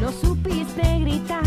[0.00, 1.42] no supiste gritar.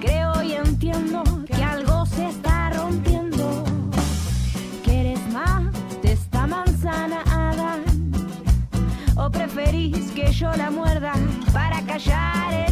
[0.00, 3.64] Creo y entiendo que algo se está rompiendo.
[4.84, 5.72] ¿Quieres más
[6.02, 7.84] de esta manzana, Adán?
[9.16, 11.12] ¿O preferís que yo la muerda
[11.52, 12.69] para callar en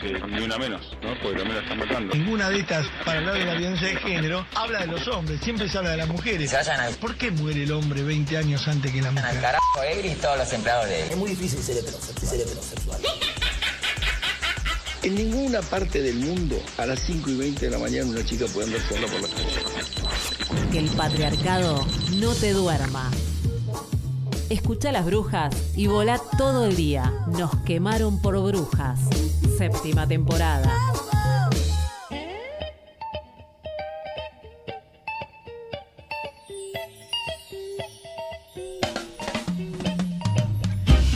[0.00, 1.14] que ni una menos, ¿no?
[1.22, 2.14] Porque también la están matando.
[2.14, 5.68] Ninguna de estas, para hablar de la violencia de género, habla de los hombres, siempre
[5.68, 6.50] se habla de las mujeres.
[6.50, 9.40] Se vayan al, ¿Por qué muere el hombre 20 años antes que la al mujer?
[9.40, 12.28] carajo Egri y todos los empleados de Es muy difícil ser heterosexual.
[12.28, 13.00] Ser heterosexual.
[15.02, 18.46] En ninguna parte del mundo a las 5 y 20 de la mañana una chica
[18.52, 20.70] puede andar sola por la calle.
[20.72, 21.86] Que el patriarcado
[22.16, 23.08] no te duerma.
[24.50, 27.12] Escucha las brujas y volá todo el día.
[27.28, 28.98] Nos quemaron por brujas.
[29.58, 30.72] Séptima temporada.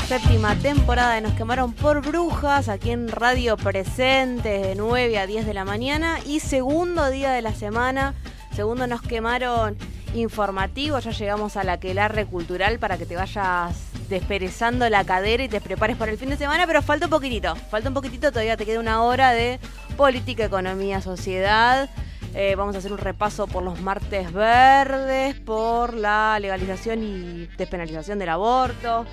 [0.08, 5.46] Séptima temporada de Nos quemaron por brujas aquí en Radio Presente de 9 a 10
[5.46, 8.14] de la mañana y segundo día de la semana,
[8.56, 9.76] segundo Nos quemaron
[10.16, 15.48] informativo, ya llegamos a la quelarre cultural para que te vayas desperezando la cadera y
[15.48, 18.58] te prepares para el fin de semana, pero falta un poquitito, falta un poquitito, todavía
[18.58, 19.58] te queda una hora de
[19.96, 21.88] política, economía, sociedad.
[22.34, 28.18] Eh, vamos a hacer un repaso por los martes verdes, por la legalización y despenalización
[28.18, 29.06] del aborto.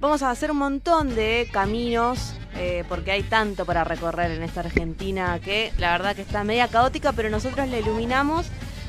[0.00, 4.60] Vamos a hacer un montón de caminos, eh, porque hay tanto para recorrer en esta
[4.60, 8.46] Argentina que la verdad que está media caótica, pero nosotros la iluminamos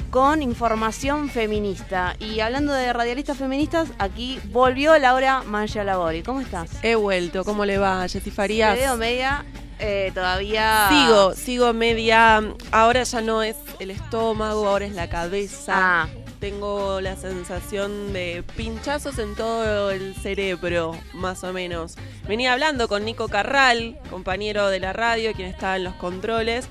[0.09, 2.16] con información feminista.
[2.20, 6.24] Y hablando de radialistas feministas, aquí volvió Laura Mancha Labori.
[6.24, 6.72] ¿Cómo estás?
[6.84, 8.75] He vuelto, ¿cómo le va, Jessy Farías?
[8.75, 9.46] Te veo media
[9.80, 10.88] eh, todavía...
[10.90, 12.44] Sigo, sigo media.
[12.72, 15.74] Ahora ya no es el estómago, ahora es la cabeza.
[15.75, 16.09] Ah,
[16.40, 21.96] Tengo la sensación de pinchazos en todo el cerebro, más o menos.
[22.28, 26.68] Venía hablando con Nico Carral, compañero de la radio, quien estaba en los controles,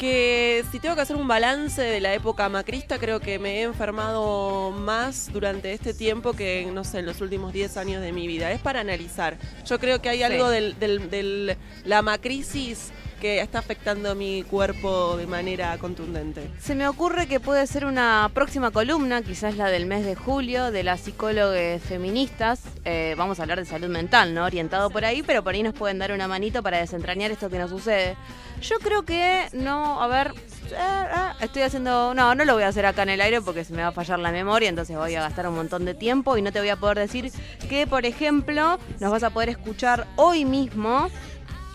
[0.00, 3.62] que si tengo que hacer un balance de la época macrista, creo que me he
[3.64, 8.26] enfermado más durante este tiempo que, no sé, en los últimos 10 años de mi
[8.26, 8.50] vida.
[8.50, 9.36] Es para analizar.
[9.66, 14.42] Yo creo que hay algo del, del- del- la macrisis que está afectando a mi
[14.42, 16.50] cuerpo de manera contundente.
[16.58, 20.70] Se me ocurre que puede ser una próxima columna, quizás la del mes de julio,
[20.70, 22.62] de las psicólogas feministas.
[22.84, 24.44] Eh, vamos a hablar de salud mental, ¿no?
[24.44, 27.58] Orientado por ahí, pero por ahí nos pueden dar una manito para desentrañar esto que
[27.58, 28.16] nos sucede.
[28.62, 30.34] Yo creo que no, a ver,
[30.70, 33.64] eh, eh, estoy haciendo, no, no lo voy a hacer acá en el aire porque
[33.64, 36.36] se me va a fallar la memoria, entonces voy a gastar un montón de tiempo
[36.36, 37.32] y no te voy a poder decir
[37.68, 41.08] que, por ejemplo, nos vas a poder escuchar hoy mismo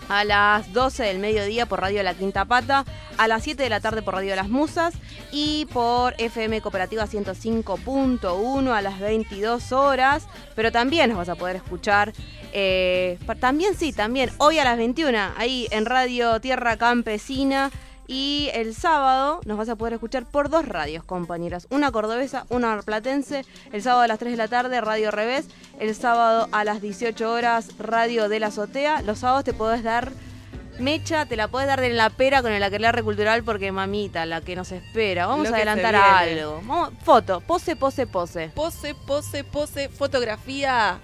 [0.08, 2.84] a las 12 del mediodía por Radio La Quinta Pata,
[3.18, 4.94] a las 7 de la tarde por Radio Las Musas
[5.32, 10.26] y por FM Cooperativa 105.1 a las 22 horas.
[10.54, 12.12] Pero también nos vas a poder escuchar,
[12.52, 17.70] eh, también sí, también hoy a las 21, ahí en Radio Tierra Campesina.
[18.08, 21.66] Y el sábado nos vas a poder escuchar por dos radios, compañeras.
[21.70, 23.44] Una cordobesa, una platense.
[23.72, 25.46] El sábado a las 3 de la tarde, Radio Revés.
[25.80, 29.02] El sábado a las 18 horas, Radio de la Azotea.
[29.02, 30.12] Los sábados te podés dar
[30.78, 34.40] mecha, te la podés dar de la pera con el aquelarre cultural porque mamita, la
[34.40, 35.26] que nos espera.
[35.26, 36.56] Vamos Lo a adelantar algo.
[36.64, 38.50] Vamos- foto, pose, pose, pose.
[38.54, 40.98] Pose, pose, pose, fotografía.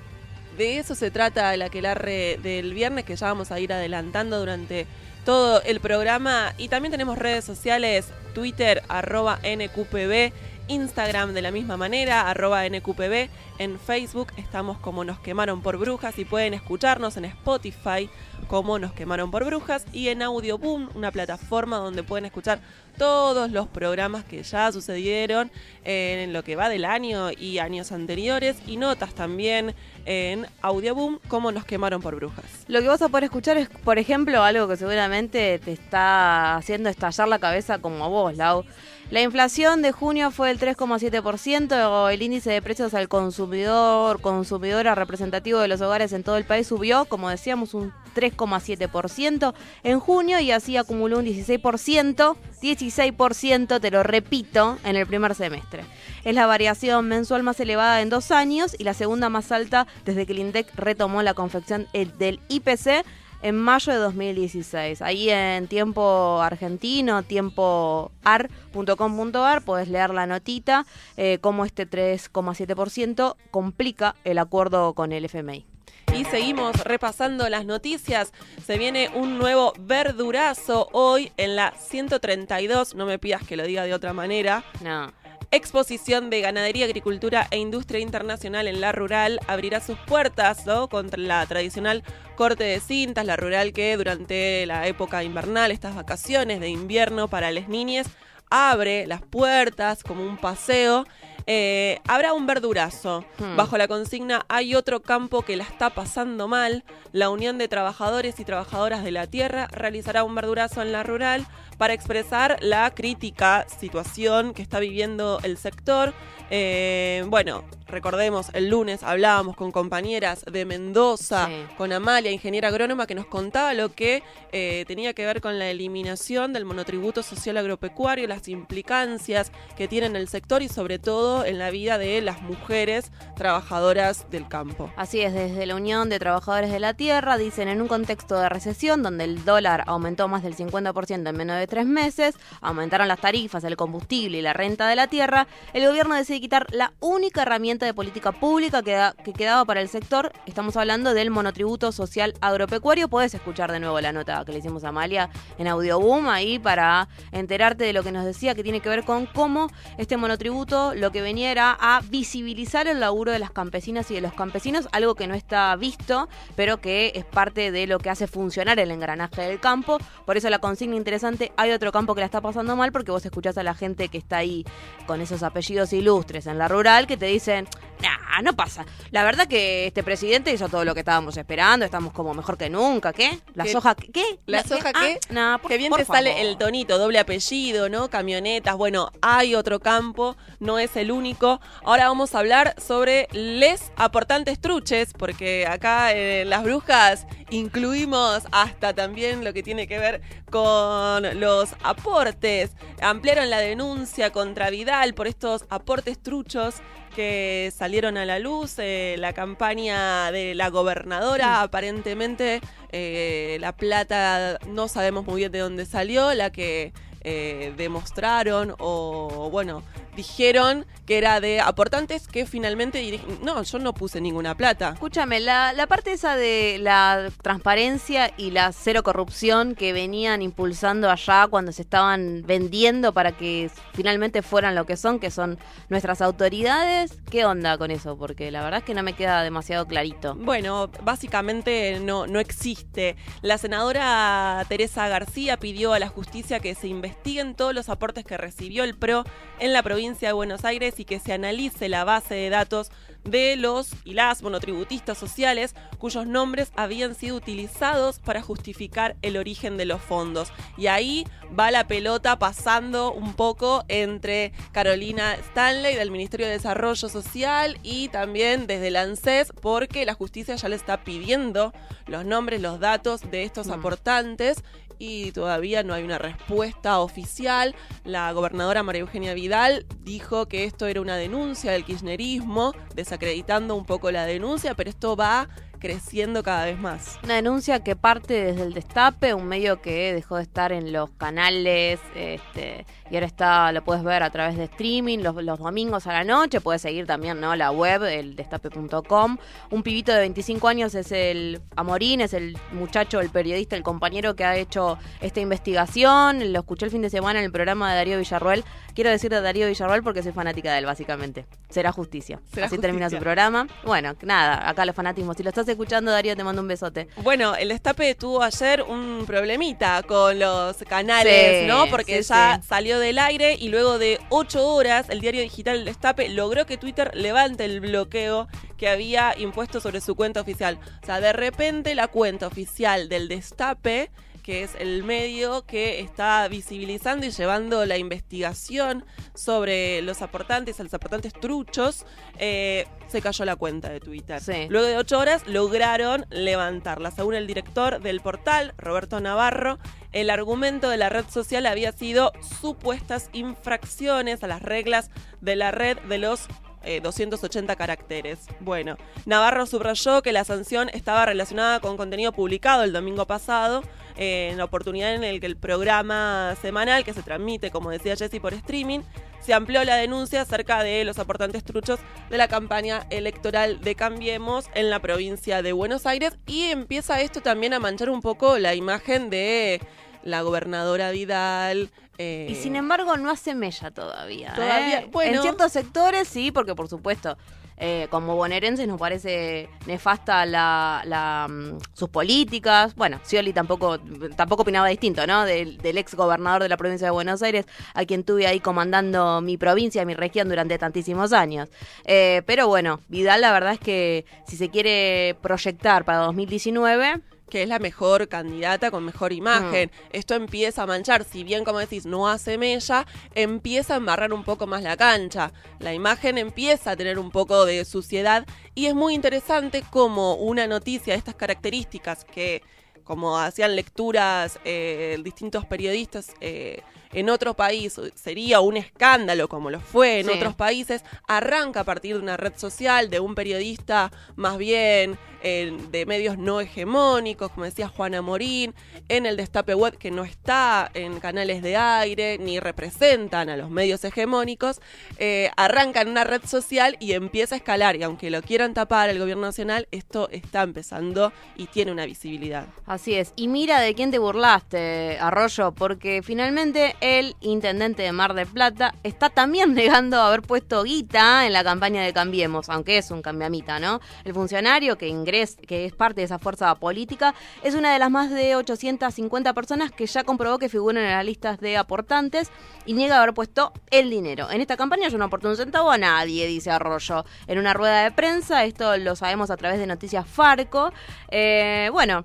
[0.57, 4.87] De eso se trata el aquelarre del viernes que ya vamos a ir adelantando durante
[5.25, 6.55] todo el programa.
[6.59, 10.33] Y también tenemos redes sociales, Twitter, arroba NQPB,
[10.73, 13.29] Instagram de la misma manera, arroba NQPB.
[13.59, 18.09] En Facebook estamos como Nos Quemaron por Brujas y pueden escucharnos en Spotify
[18.49, 22.61] como Nos Quemaron por Brujas y en Audioboom, una plataforma donde pueden escuchar
[22.99, 25.51] todos los programas que ya sucedieron
[25.85, 29.75] en lo que va del año y años anteriores y notas también
[30.07, 32.45] en Audioboom como Nos Quemaron por Brujas.
[32.69, 36.89] Lo que vas a poder escuchar es, por ejemplo, algo que seguramente te está haciendo
[36.89, 38.65] estallar la cabeza como a vos, Lau.
[39.13, 45.59] La inflación de junio fue del 3,7%, el índice de precios al consumidor, consumidora representativo
[45.59, 50.51] de los hogares en todo el país subió, como decíamos, un 3,7% en junio y
[50.51, 55.85] así acumuló un 16%, 16%, te lo repito, en el primer semestre.
[56.25, 60.25] Es la variación mensual más elevada en dos años y la segunda más alta desde
[60.25, 63.05] que el INDEC retomó la confección eh, del IPC
[63.43, 65.03] en mayo de 2016.
[65.03, 70.87] Ahí en tiempo argentino, tiempoar.com.ar, podés leer la notita,
[71.17, 75.67] eh, cómo este 3,7% complica el acuerdo con el FMI.
[76.15, 78.35] Y seguimos repasando las noticias.
[78.65, 83.85] Se viene un nuevo verdurazo hoy en la 132, no me pidas que lo diga
[83.85, 84.63] de otra manera.
[84.83, 85.11] No.
[85.55, 90.89] Exposición de Ganadería, Agricultura e Industria Internacional en la Rural abrirá sus puertas ¿no?
[90.89, 92.05] contra la tradicional
[92.37, 97.51] corte de cintas, la rural que durante la época invernal, estas vacaciones de invierno para
[97.51, 98.07] las niñas,
[98.49, 101.05] abre las puertas como un paseo.
[101.47, 103.25] Eh, habrá un verdurazo.
[103.39, 103.57] Hmm.
[103.57, 106.85] Bajo la consigna hay otro campo que la está pasando mal.
[107.13, 111.47] La Unión de Trabajadores y Trabajadoras de la Tierra realizará un verdurazo en la rural
[111.79, 116.15] para expresar la crítica situación que está viviendo el sector.
[116.51, 121.55] Eh, bueno, recordemos, el lunes hablábamos con compañeras de Mendoza, Sí.
[121.77, 125.69] con Amalia, ingeniera agrónoma, que nos contaba lo que eh, tenía que ver con la
[125.71, 131.45] eliminación del monotributo social agropecuario, las implicancias que tiene en el sector y sobre todo
[131.45, 134.91] en la vida de las mujeres trabajadoras del campo.
[134.97, 138.49] Así es, desde la Unión de Trabajadores de la Tierra dicen en un contexto de
[138.49, 143.21] recesión donde el dólar aumentó más del 50% en menos de tres meses, aumentaron las
[143.21, 147.43] tarifas, el combustible y la renta de la tierra, el gobierno decide quitar la única
[147.43, 150.33] herramienta de política pública que, que quedaba para el sector.
[150.47, 153.09] Estamos hablando del monotributo social agropecuario.
[153.09, 157.09] Puedes escuchar de nuevo la nota que le hicimos a Amalia en Audioboom ahí para
[157.33, 159.69] enterarte de lo que nos decía que tiene que ver con cómo
[159.99, 164.21] este monotributo lo que venía era a visibilizar el laburo de las campesinas y de
[164.21, 168.27] los campesinos, algo que no está visto, pero que es parte de lo que hace
[168.27, 169.99] funcionar el engranaje del campo.
[170.27, 173.25] Por eso la consigna interesante, hay otro campo que la está pasando mal porque vos
[173.25, 174.65] escuchás a la gente que está ahí
[175.07, 177.67] con esos apellidos ilustres en la rural que te dicen,
[178.01, 178.85] nah, no pasa.
[179.11, 182.69] La verdad que este presidente hizo todo lo que estábamos esperando, estamos como mejor que
[182.71, 183.39] nunca, ¿qué?
[183.55, 183.73] ¿La ¿Qué?
[183.73, 184.25] soja qué?
[184.47, 184.69] ¿La ¿Qué?
[184.69, 185.21] soja Ah, qué?
[185.31, 188.09] nah, por- Qué bien por te sale el tonito, doble apellido, ¿no?
[188.11, 188.77] Camionetas.
[188.77, 191.61] Bueno, hay otro campo, no es el único.
[191.85, 198.95] Ahora vamos a hablar sobre les aportantes truches, porque acá en Las Brujas incluimos hasta
[198.95, 202.71] también lo que tiene que ver con los aportes.
[203.01, 206.77] Ampliaron la denuncia contra Vidal por estos aportes truchos
[207.15, 214.59] que salieron a la luz, eh, la campaña de la gobernadora, aparentemente eh, la plata
[214.69, 216.93] no sabemos muy bien de dónde salió, la que
[217.23, 219.83] eh, demostraron o bueno,
[220.17, 224.91] dijeron que era de aportantes que finalmente no, yo no puse ninguna plata.
[224.95, 231.11] Escúchame, la, la parte esa de la transparencia y la cero corrupción que venían impulsando
[231.11, 236.21] allá cuando se estaban vendiendo para que finalmente fueran lo que son, que son nuestras
[236.21, 238.17] autoridades, ¿qué onda con eso?
[238.17, 240.37] Porque la verdad es que no me queda demasiado clarito.
[240.37, 243.17] Bueno, básicamente no, no existe.
[243.41, 248.37] La senadora Teresa García pidió a la justicia que se investiguen todos los aportes que
[248.37, 249.25] recibió el PRO
[249.59, 252.91] en la provincia provincia de Buenos Aires y que se analice la base de datos
[253.23, 259.77] de los y las monotributistas sociales cuyos nombres habían sido utilizados para justificar el origen
[259.77, 260.53] de los fondos.
[260.77, 261.25] Y ahí
[261.57, 268.09] va la pelota pasando un poco entre Carolina Stanley del Ministerio de Desarrollo Social y
[268.09, 271.73] también desde el ANSES porque la justicia ya le está pidiendo
[272.09, 273.73] los nombres, los datos de estos Mm.
[273.75, 274.65] aportantes
[275.03, 277.75] y todavía no hay una respuesta oficial.
[278.05, 283.85] La gobernadora María Eugenia Vidal dijo que esto era una denuncia del kirchnerismo, desacreditando un
[283.85, 285.49] poco la denuncia, pero esto va
[285.83, 287.19] creciendo cada vez más.
[287.25, 291.11] Una denuncia que parte desde el Destape, un medio que dejó de estar en los
[291.11, 296.07] canales este, y ahora está lo puedes ver a través de streaming los, los domingos
[296.07, 296.61] a la noche.
[296.61, 299.39] Puedes seguir también no la web, el destape.com.
[299.71, 304.37] Un pibito de 25 años es el Amorín, es el muchacho, el periodista, el compañero
[304.37, 306.53] que ha hecho esta investigación.
[306.53, 308.65] Lo escuché el fin de semana en el programa de Darío Villarruel.
[308.95, 311.45] Quiero decir de Darío Villarruel porque soy fanática de él, básicamente.
[311.71, 312.41] Será justicia.
[312.53, 313.67] Será Así termina su programa.
[313.85, 315.37] Bueno, nada, acá los fanatismos.
[315.37, 317.09] Si lo estás escuchando, Darío, te mando un besote.
[317.17, 321.87] Bueno, el Destape tuvo ayer un problemita con los canales, Sí, ¿no?
[321.89, 322.69] Porque sí, ya sí.
[322.69, 326.77] salió del aire y luego de ocho horas el diario digital El Destape logró que
[326.77, 330.79] Twitter levante el bloqueo que había impuesto sobre su cuenta oficial.
[331.03, 334.11] O sea, de repente la cuenta oficial del Destape
[334.43, 340.95] que es el medio que está visibilizando y llevando la investigación sobre los aportantes, los
[340.95, 342.05] aportantes truchos,
[342.39, 344.41] eh, se cayó la cuenta de Twitter.
[344.41, 344.67] Sí.
[344.69, 347.11] Luego de ocho horas lograron levantarla.
[347.11, 349.79] Según el director del portal, Roberto Navarro,
[350.13, 355.71] el argumento de la red social había sido supuestas infracciones a las reglas de la
[355.71, 356.49] red de los
[356.85, 358.39] eh, 280 caracteres.
[358.61, 358.97] Bueno,
[359.27, 363.83] Navarro subrayó que la sanción estaba relacionada con contenido publicado el domingo pasado,
[364.17, 368.17] eh, en la oportunidad en el que el programa semanal, que se transmite, como decía
[368.17, 369.01] Jesse, por streaming,
[369.41, 371.99] se amplió la denuncia acerca de los aportantes truchos
[372.31, 377.41] de la campaña electoral de Cambiemos en la provincia de Buenos Aires y empieza esto
[377.41, 379.81] también a manchar un poco la imagen de
[380.23, 381.91] la gobernadora Vidal.
[382.19, 384.53] eh, Y sin embargo no hace mella todavía.
[384.55, 385.09] Todavía, ¿eh?
[385.11, 385.37] bueno.
[385.37, 387.37] En ciertos sectores sí, porque por supuesto,
[387.79, 392.95] eh, como bonaerenses nos parece nefasta la, la, mm, sus políticas.
[392.95, 393.99] Bueno, Scioli tampoco,
[394.37, 395.45] tampoco opinaba distinto, ¿no?
[395.45, 399.41] Del, del ex gobernador de la provincia de Buenos Aires, a quien tuve ahí comandando
[399.41, 401.71] mi provincia, mi región durante tantísimos años.
[402.05, 407.21] Eh, pero bueno, Vidal la verdad es que si se quiere proyectar para 2019...
[407.53, 409.91] que es la mejor candidata con mejor imagen.
[409.93, 410.17] Mm.
[410.17, 414.43] Esto empieza a manchar, si bien como decís, no hace mella, empieza a embarrar un
[414.43, 415.53] poco más la cancha.
[415.79, 420.67] La imagen empieza a tener un poco de suciedad y es muy interesante como una
[420.67, 422.63] noticia de estas características que
[423.05, 426.81] como hacían lecturas eh, distintos periodistas eh,
[427.13, 430.33] en otro país sería un escándalo como lo fue en Sí.
[430.33, 435.77] otros países, arranca a partir de una red social, de un periodista más bien eh,
[435.91, 438.75] de medios no hegemónicos, como decía Juana Morín,
[439.09, 443.69] en el Destape Web que no está en canales de aire ni representan a los
[443.69, 444.81] medios hegemónicos,
[445.19, 449.11] eh, arranca en una red social y empieza a escalar y aunque lo quieran tapar
[449.11, 452.67] el gobierno nacional, esto está empezando y tiene una visibilidad.
[452.87, 453.33] Así es.
[453.35, 458.95] Y mira de quién te burlaste, Arroyo, porque finalmente el intendente de Mar del Plata
[459.03, 463.81] está también negando haber puesto guita en la campaña de Cambiemos, aunque es un cambiamita,
[463.81, 464.01] ¿no?
[464.25, 468.11] El funcionario que ingresa, que es parte de esa fuerza política, es una de las
[468.11, 472.51] más de 850 personas que ya comprobó que figuran en las listas de aportantes
[472.87, 474.49] y niega haber puesto el dinero.
[474.51, 477.25] En esta campaña yo no aporté un centavo a nadie, dice Arroyo.
[477.49, 480.93] En una rueda de prensa, esto lo sabemos a través de Noticias Farco.
[481.31, 482.25] Eh, bueno,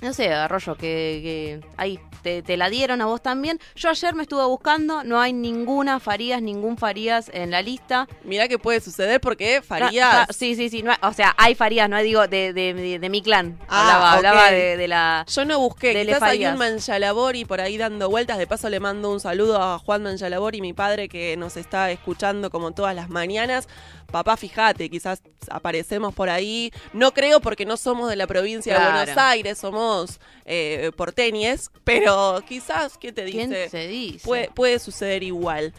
[0.00, 3.58] no sé, Arroyo, que, que ahí te, te la dieron a vos también.
[3.74, 8.08] Yo ayer me estuve buscando, no hay ninguna Farías, ningún Farías en la lista.
[8.24, 10.28] Mira que puede suceder porque No, Farías...
[10.28, 10.82] no, sí, sí, sí.
[10.82, 13.58] no hay- o sea, hay Farías, no digo, de, de, de- de mi clan.
[13.68, 15.24] Ah, hablaba de, de la...
[15.28, 18.38] Yo no busqué, Dele quizás hay un Manchalabori por ahí dando vueltas.
[18.38, 22.50] De paso le mando un saludo a Juan Manchalabori, mi padre que nos está escuchando
[22.50, 23.68] como todas las mañanas.
[24.10, 25.20] Papá, fíjate, quizás
[25.50, 26.72] aparecemos por ahí.
[26.92, 28.84] No creo porque no somos de la provincia de.
[28.92, 32.15] Buenos Aires, somos eh, porteñes, pero
[32.46, 33.68] quizás, ¿qué te ¿Quién dice?
[33.68, 34.24] se dice?
[34.24, 35.72] Puede, puede suceder igual.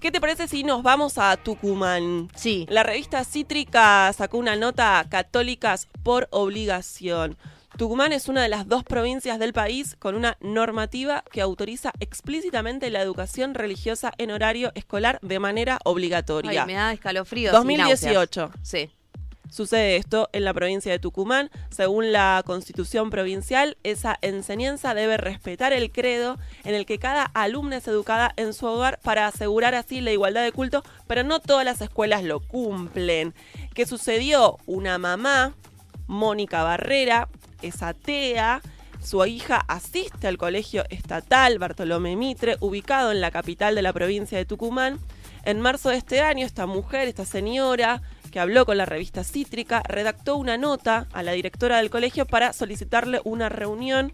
[0.00, 2.28] ¿Qué te parece si nos vamos a Tucumán?
[2.34, 2.66] Sí.
[2.68, 7.36] La revista Cítrica sacó una nota Católicas por obligación.
[7.78, 12.90] Tucumán es una de las dos provincias del país con una normativa que autoriza explícitamente
[12.90, 16.62] la educación religiosa en horario escolar de manera obligatoria.
[16.62, 17.52] Ay, me da náuseas.
[17.52, 18.50] 2018.
[18.62, 18.90] Sí.
[19.52, 21.50] Sucede esto en la provincia de Tucumán.
[21.68, 27.76] Según la constitución provincial, esa enseñanza debe respetar el credo en el que cada alumna
[27.76, 31.66] es educada en su hogar para asegurar así la igualdad de culto, pero no todas
[31.66, 33.34] las escuelas lo cumplen.
[33.74, 34.56] ¿Qué sucedió?
[34.64, 35.54] Una mamá,
[36.06, 37.28] Mónica Barrera,
[37.60, 38.62] es atea,
[39.02, 44.38] su hija asiste al colegio estatal Bartolomé Mitre, ubicado en la capital de la provincia
[44.38, 44.98] de Tucumán.
[45.44, 48.00] En marzo de este año, esta mujer, esta señora,
[48.32, 52.52] que habló con la revista Cítrica, redactó una nota a la directora del colegio para
[52.52, 54.10] solicitarle una reunión.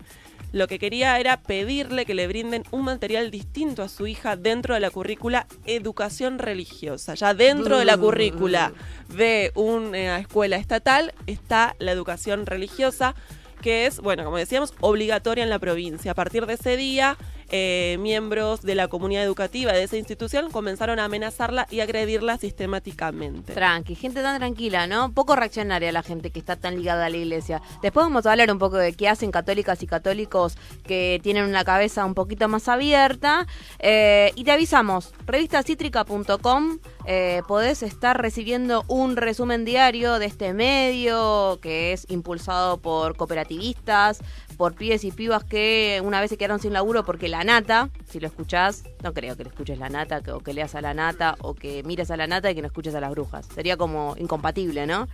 [0.51, 4.75] Lo que quería era pedirle que le brinden un material distinto a su hija dentro
[4.75, 7.15] de la currícula educación religiosa.
[7.15, 8.73] Ya dentro de la currícula
[9.15, 13.15] de una escuela estatal está la educación religiosa,
[13.63, 16.13] que es, bueno, como decíamos, obligatoria en la provincia.
[16.13, 17.17] A partir de ese día,
[17.51, 23.55] eh, miembros de la comunidad educativa de esa institución comenzaron a amenazarla y agredirla sistemáticamente.
[23.55, 25.13] Tranqui, gente tan tranquila, ¿no?
[25.13, 27.63] Poco reaccionaria la gente que está tan ligada a la iglesia.
[27.83, 31.65] Después vamos a hablar un poco de qué hacen católicas y católicos que tienen una
[31.65, 33.47] cabeza un poquito más abierta.
[33.79, 36.79] Eh, y te avisamos, revistacítrica.com
[37.11, 44.21] eh, podés estar recibiendo un resumen diario de este medio que es impulsado por cooperativistas,
[44.59, 48.19] por pibes y pibas que una vez se quedaron sin laburo porque la nata, si
[48.19, 50.95] lo escuchás, no creo que le escuches la nata, que, o que leas a la
[50.95, 53.47] nata, o que mires a la nata y que no escuches a las brujas.
[53.55, 55.09] Sería como incompatible, ¿no?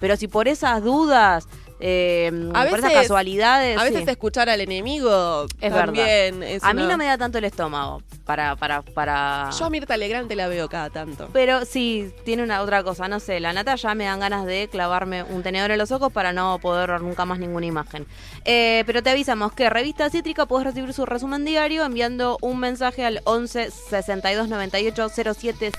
[0.00, 1.46] Pero si por esas dudas,
[1.82, 3.78] eh, A por esas casualidades...
[3.78, 6.56] A veces sí, escuchar al enemigo es también verdad.
[6.56, 8.54] es A mí una- no me da tanto el estómago para...
[8.56, 9.48] para, para...
[9.58, 11.28] Yo a Mirta Legrand te la veo cada tanto.
[11.32, 14.68] Pero sí, tiene una otra cosa, no sé, la nata ya me dan ganas de
[14.70, 18.06] clavarme un tenedor en los ojos para no poder ver nunca más ninguna imagen.
[18.44, 23.04] Eh, pero te avisamos que Revista Cítrica puedes recibir su resumen diario enviando un mensaje
[23.06, 25.72] al 11 62 98 07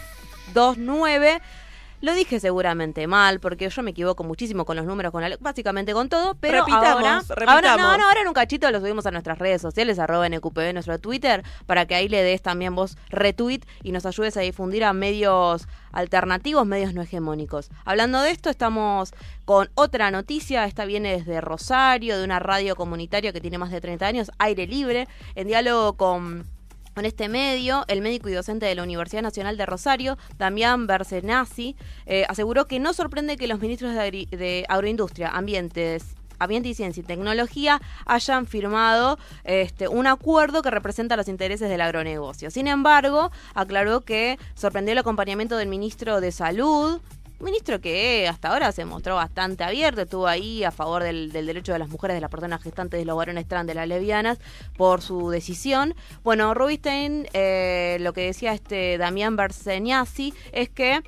[0.53, 1.41] 29.
[2.01, 5.93] Lo dije seguramente mal, porque yo me equivoco muchísimo con los números, con la, básicamente
[5.93, 7.53] con todo, pero Repitamos, ahora, repitamos.
[7.53, 10.73] ahora, no, no, ahora en un cachito lo subimos a nuestras redes sociales, arroba NQPB,
[10.73, 14.83] nuestro Twitter, para que ahí le des también vos retweet y nos ayudes a difundir
[14.83, 17.69] a medios alternativos, medios no hegemónicos.
[17.85, 19.13] Hablando de esto, estamos
[19.45, 23.81] con otra noticia, esta viene desde Rosario, de una radio comunitaria que tiene más de
[23.81, 26.45] 30 años, Aire Libre, en diálogo con
[26.93, 31.75] con este medio, el médico y docente de la Universidad Nacional de Rosario, Damián Bersenazzi,
[32.05, 36.73] eh, aseguró que no sorprende que los ministros de, agri- de Agroindustria, Ambientes, Ambiente y
[36.73, 42.49] Ciencia y Tecnología hayan firmado este, un acuerdo que representa los intereses del agronegocio.
[42.49, 46.99] Sin embargo, aclaró que sorprendió el acompañamiento del ministro de Salud,
[47.41, 51.73] ministro que hasta ahora se mostró bastante abierto, estuvo ahí a favor del, del derecho
[51.73, 54.39] de las mujeres, de las personas gestantes, de los varones trans, de las lesbianas,
[54.77, 55.95] por su decisión.
[56.23, 61.01] Bueno, Rubinstein, eh, lo que decía este Damián Berseñasi es que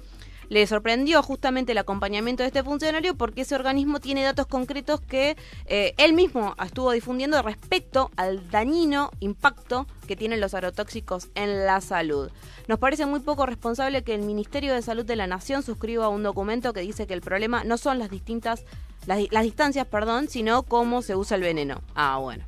[0.53, 5.35] le sorprendió justamente el acompañamiento de este funcionario porque ese organismo tiene datos concretos que
[5.65, 11.81] eh, él mismo estuvo difundiendo respecto al dañino impacto que tienen los agrotóxicos en la
[11.81, 12.29] salud.
[12.67, 16.21] Nos parece muy poco responsable que el Ministerio de Salud de la Nación suscriba un
[16.21, 18.63] documento que dice que el problema no son las distintas
[19.07, 21.81] las, di- las distancias, perdón, sino cómo se usa el veneno.
[21.95, 22.45] Ah, bueno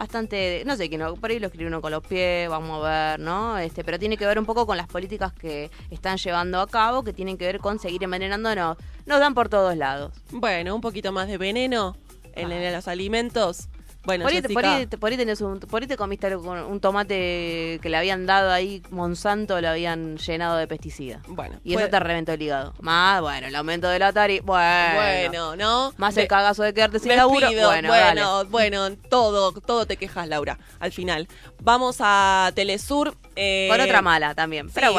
[0.00, 3.20] bastante, no sé, no, por ahí lo escribe uno con los pies, vamos a ver,
[3.20, 3.58] ¿no?
[3.58, 7.04] Este, pero tiene que ver un poco con las políticas que están llevando a cabo,
[7.04, 8.78] que tienen que ver con seguir envenenándonos.
[9.04, 10.14] Nos dan por todos lados.
[10.30, 11.98] Bueno, un poquito más de veneno
[12.32, 13.68] en, en los alimentos.
[14.02, 15.96] Bueno, por, ahí, te- por, Jessica, ahí, te- por ahí tenés un, por ahí te
[15.96, 21.20] comiste algo un tomate que le habían dado ahí, Monsanto lo habían llenado de pesticida.
[21.28, 22.72] Bueno, Y eso te reventó el hígado.
[22.80, 24.94] Más, bueno, el aumento del Atari, bueno.
[24.94, 25.92] Bueno, ¿no?
[25.98, 27.46] Más De- el cagazo de quedarte sin laburo.
[27.46, 28.22] Despido, Bueno, dale.
[28.22, 28.44] bueno,
[28.88, 31.28] bueno, todo, todo te quejas, Laura, al final.
[31.62, 33.14] Vamos a Telesur.
[33.36, 34.70] eh, Con otra mala también.
[34.70, 34.94] Pero sí.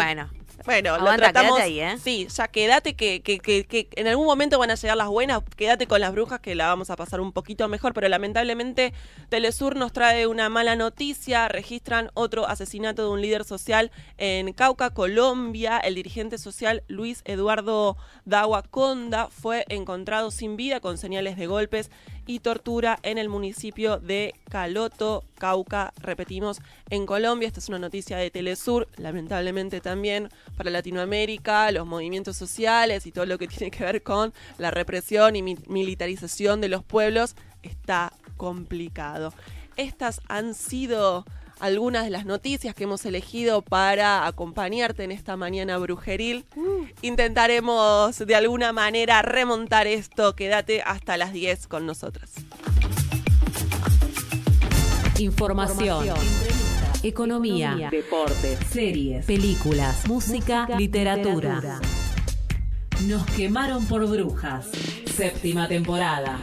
[0.66, 0.98] Bueno.
[0.98, 1.60] Lo tratamos.
[1.60, 1.98] ahí, ¿eh?
[2.02, 5.42] Sí, ya quédate que, que, que, que en algún momento van a llegar las buenas.
[5.56, 8.94] Quédate con las brujas que la vamos a pasar un poquito mejor, pero lamentablemente
[9.30, 11.48] Telesur nos trae una mala noticia.
[11.48, 15.78] Registran otro asesinato de un líder social en Cauca, Colombia.
[15.78, 21.92] El dirigente social Luis Eduardo Dagua Conda fue encontrado sin vida con señales de golpes
[22.32, 27.48] y tortura en el municipio de Caloto, Cauca, repetimos, en Colombia.
[27.48, 33.26] Esta es una noticia de Telesur, lamentablemente también para Latinoamérica, los movimientos sociales y todo
[33.26, 38.14] lo que tiene que ver con la represión y mi- militarización de los pueblos está
[38.38, 39.34] complicado.
[39.78, 41.26] Estas han sido
[41.62, 46.46] algunas de las noticias que hemos elegido para acompañarte en esta mañana brujeril.
[47.02, 50.36] Intentaremos de alguna manera remontar esto.
[50.36, 52.32] Quédate hasta las 10 con nosotras.
[55.20, 56.08] Información.
[57.04, 57.90] Economía.
[57.92, 58.60] Deportes.
[58.72, 59.26] Series.
[59.26, 60.08] Películas.
[60.08, 60.68] Música.
[60.78, 61.80] Literatura.
[63.08, 64.70] Nos quemaron por brujas.
[65.16, 66.40] Séptima temporada.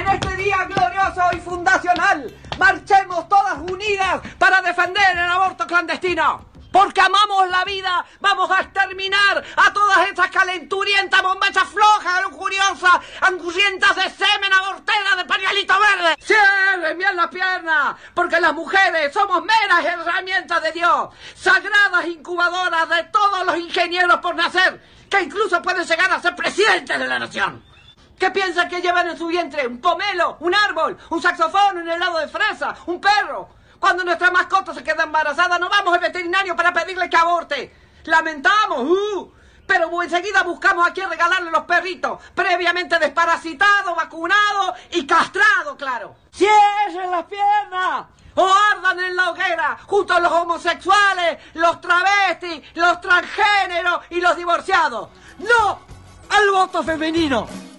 [0.00, 6.48] En este día glorioso y fundacional, marchemos todas unidas para defender el aborto clandestino.
[6.72, 13.96] Porque amamos la vida, vamos a exterminar a todas esas calenturientas bombachas flojas, lujuriosas, angustientas
[13.96, 16.14] de semen abortera de pañuelito verde.
[16.20, 23.02] Cierren bien las piernas, porque las mujeres somos meras herramientas de Dios, sagradas incubadoras de
[23.04, 27.69] todos los ingenieros por nacer, que incluso pueden llegar a ser presidentes de la nación.
[28.20, 29.66] ¿Qué piensan que llevan en su vientre?
[29.66, 30.36] ¿Un pomelo?
[30.40, 30.98] ¿Un árbol?
[31.08, 31.78] ¿Un saxofón?
[31.78, 32.76] ¿Un helado de fresa?
[32.84, 33.48] ¿Un perro?
[33.78, 37.74] Cuando nuestra mascota se queda embarazada, no vamos al veterinario para pedirle que aborte.
[38.04, 39.32] Lamentamos, uh,
[39.66, 46.14] pero enseguida buscamos a quien regalarle los perritos, previamente desparasitados, vacunados y castrados, claro.
[46.30, 48.04] ¡Cierren las piernas!
[48.34, 54.36] O ardan en la hoguera, junto a los homosexuales, los travestis, los transgéneros y los
[54.36, 55.08] divorciados.
[55.38, 55.80] ¡No
[56.28, 57.69] al voto femenino!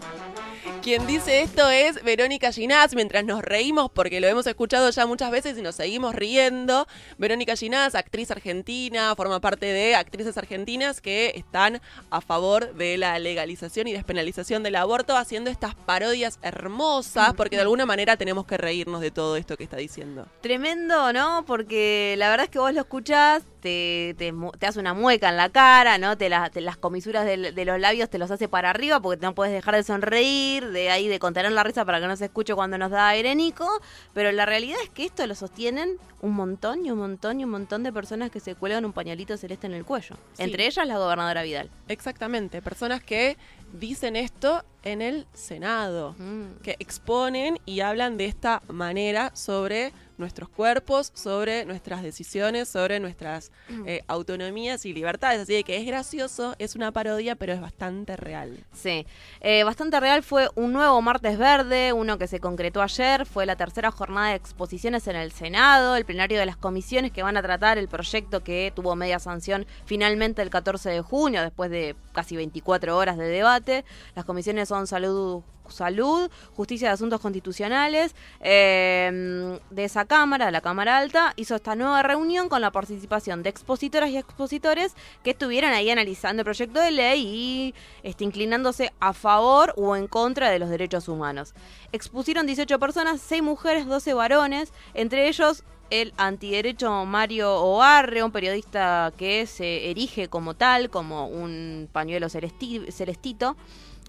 [0.81, 5.29] Quien dice esto es Verónica Ginás, mientras nos reímos, porque lo hemos escuchado ya muchas
[5.29, 6.87] veces y nos seguimos riendo.
[7.19, 13.19] Verónica Ginás, actriz argentina, forma parte de actrices argentinas que están a favor de la
[13.19, 18.57] legalización y despenalización del aborto, haciendo estas parodias hermosas, porque de alguna manera tenemos que
[18.57, 20.25] reírnos de todo esto que está diciendo.
[20.41, 21.43] Tremendo, ¿no?
[21.45, 25.37] Porque la verdad es que vos lo escuchás, te, te, te hace una mueca en
[25.37, 26.17] la cara, ¿no?
[26.17, 29.21] Te, la- te las comisuras del- de, los labios te los hace para arriba porque
[29.23, 32.25] no puedes dejar de sonreír, de ahí de contener la risa para que no se
[32.25, 33.67] escuche cuando nos da aire Nico.
[34.13, 37.49] Pero la realidad es que esto lo sostienen un montón y un montón y un
[37.49, 40.15] montón de personas que se cuelgan un pañuelito celeste en el cuello.
[40.33, 40.43] Sí.
[40.43, 41.69] Entre ellas la gobernadora Vidal.
[41.87, 43.37] Exactamente, personas que
[43.73, 46.61] dicen esto en el Senado, Mm.
[46.63, 53.51] que exponen y hablan de esta manera sobre nuestros cuerpos, sobre nuestras decisiones, sobre nuestras
[53.85, 55.41] eh, autonomías y libertades.
[55.41, 58.63] Así que es gracioso, es una parodia, pero es bastante real.
[58.73, 59.05] Sí,
[59.41, 63.55] Eh, bastante real fue un nuevo martes verde, uno que se concretó ayer, fue la
[63.55, 67.41] tercera jornada de exposiciones en el Senado, el plenario de las comisiones que van a
[67.41, 72.35] tratar el proyecto que tuvo media sanción finalmente el 14 de junio, después de casi
[72.35, 73.83] 24 horas de debate.
[74.15, 80.61] Las comisiones son salud, salud, justicia de asuntos constitucionales, eh, de esa Cámara, de la
[80.61, 85.71] Cámara Alta, hizo esta nueva reunión con la participación de expositoras y expositores que estuvieron
[85.71, 90.59] ahí analizando el proyecto de ley y este, inclinándose a favor o en contra de
[90.59, 91.53] los derechos humanos.
[91.91, 99.11] Expusieron 18 personas, 6 mujeres, 12 varones, entre ellos el antiderecho Mario Oarre, un periodista
[99.17, 103.57] que se erige como tal, como un pañuelo celesti- celestito,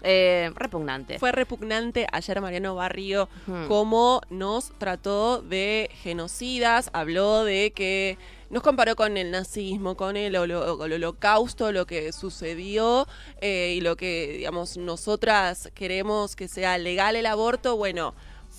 [0.03, 1.17] eh, repugnante.
[1.19, 3.67] Fue repugnante ayer Mariano Barrio Hmm.
[3.67, 8.17] cómo nos trató de genocidas, habló de que
[8.49, 13.07] nos comparó con el nazismo, con el, holo- el holocausto, lo que sucedió
[13.41, 17.77] eh, y lo que, digamos, nosotras queremos que sea legal el aborto.
[17.77, 18.13] Bueno,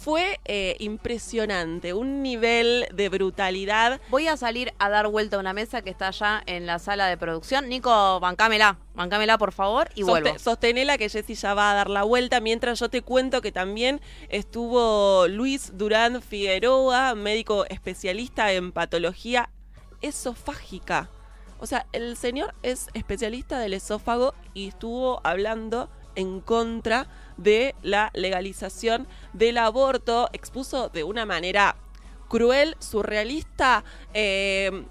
[0.04, 4.02] fue eh, impresionante, un nivel de brutalidad.
[4.10, 7.06] Voy a salir a dar vuelta a una mesa que está allá en la sala
[7.06, 7.70] de producción.
[7.70, 10.38] Nico, bancámela, bancámela por favor y Soste- vuelvo.
[10.38, 14.02] Sostenela que Jessy ya va a dar la vuelta, mientras yo te cuento que también
[14.28, 19.48] estuvo Luis Durán Figueroa, médico especialista en patología
[20.02, 21.08] esofágica.
[21.60, 28.10] O sea, el señor es especialista del esófago y estuvo hablando en contra de la
[28.14, 30.28] legalización del aborto.
[30.32, 31.76] Expuso de una manera
[32.28, 34.84] cruel, surrealista, eh,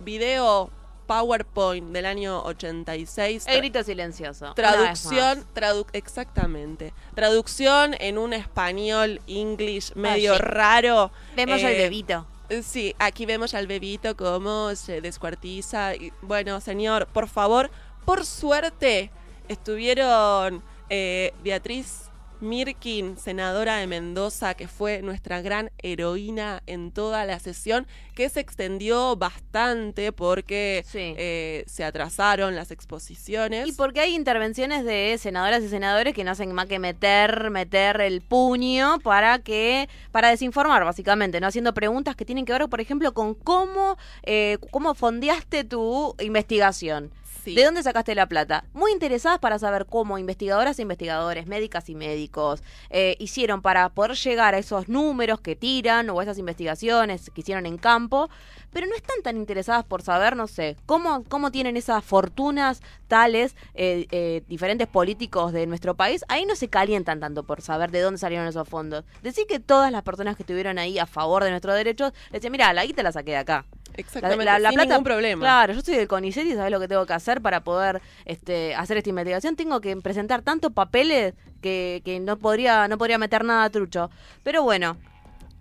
[0.00, 0.70] video
[1.06, 3.44] PowerPoint del año 86.
[3.46, 4.54] El grito silencioso.
[4.54, 6.94] Traducción, tradu- exactamente.
[7.14, 10.40] Traducción en un español, English medio sí.
[10.40, 11.10] raro.
[11.36, 12.26] Vemos Eh, al bebito.
[12.62, 15.94] Sí, aquí vemos al bebito cómo se descuartiza.
[15.94, 17.70] Y, bueno, señor, por favor,
[18.04, 19.10] por suerte
[19.48, 27.38] estuvieron eh, Beatriz Mirkin, senadora de Mendoza, que fue nuestra gran heroína en toda la
[27.38, 31.14] sesión, que se extendió bastante porque Sí.
[31.16, 33.66] eh, se atrasaron las exposiciones.
[33.66, 38.00] Y porque hay intervenciones de senadoras y senadores que no hacen más que meter, meter
[38.02, 42.80] el puño para que, para desinformar básicamente, no haciendo preguntas que tienen que ver, por
[42.80, 47.10] ejemplo, con cómo, eh, cómo fondeaste tu investigación.
[47.52, 48.64] ¿De dónde sacaste la plata?
[48.72, 54.12] Muy interesadas para saber cómo investigadoras e investigadores, médicas y médicos, eh, hicieron para poder
[54.12, 58.30] llegar a esos números que tiran o esas investigaciones que hicieron en campo,
[58.72, 63.54] pero no están tan interesadas por saber, no sé, cómo, cómo tienen esas fortunas tales
[63.74, 66.24] eh, eh, diferentes políticos de nuestro país.
[66.28, 69.04] Ahí no se calientan tanto por saber de dónde salieron esos fondos.
[69.22, 72.72] Decir que todas las personas que estuvieron ahí a favor de nuestros derechos, decían, mira,
[72.72, 73.64] la guita la saqué de acá.
[73.96, 75.40] Exactamente, sin ningún problema.
[75.40, 78.74] Claro, yo soy del CONICET y sabes lo que tengo que hacer para poder este,
[78.74, 79.56] hacer esta investigación.
[79.56, 84.10] Tengo que presentar tantos papeles que, que no podría no podría meter nada trucho.
[84.42, 84.96] Pero bueno,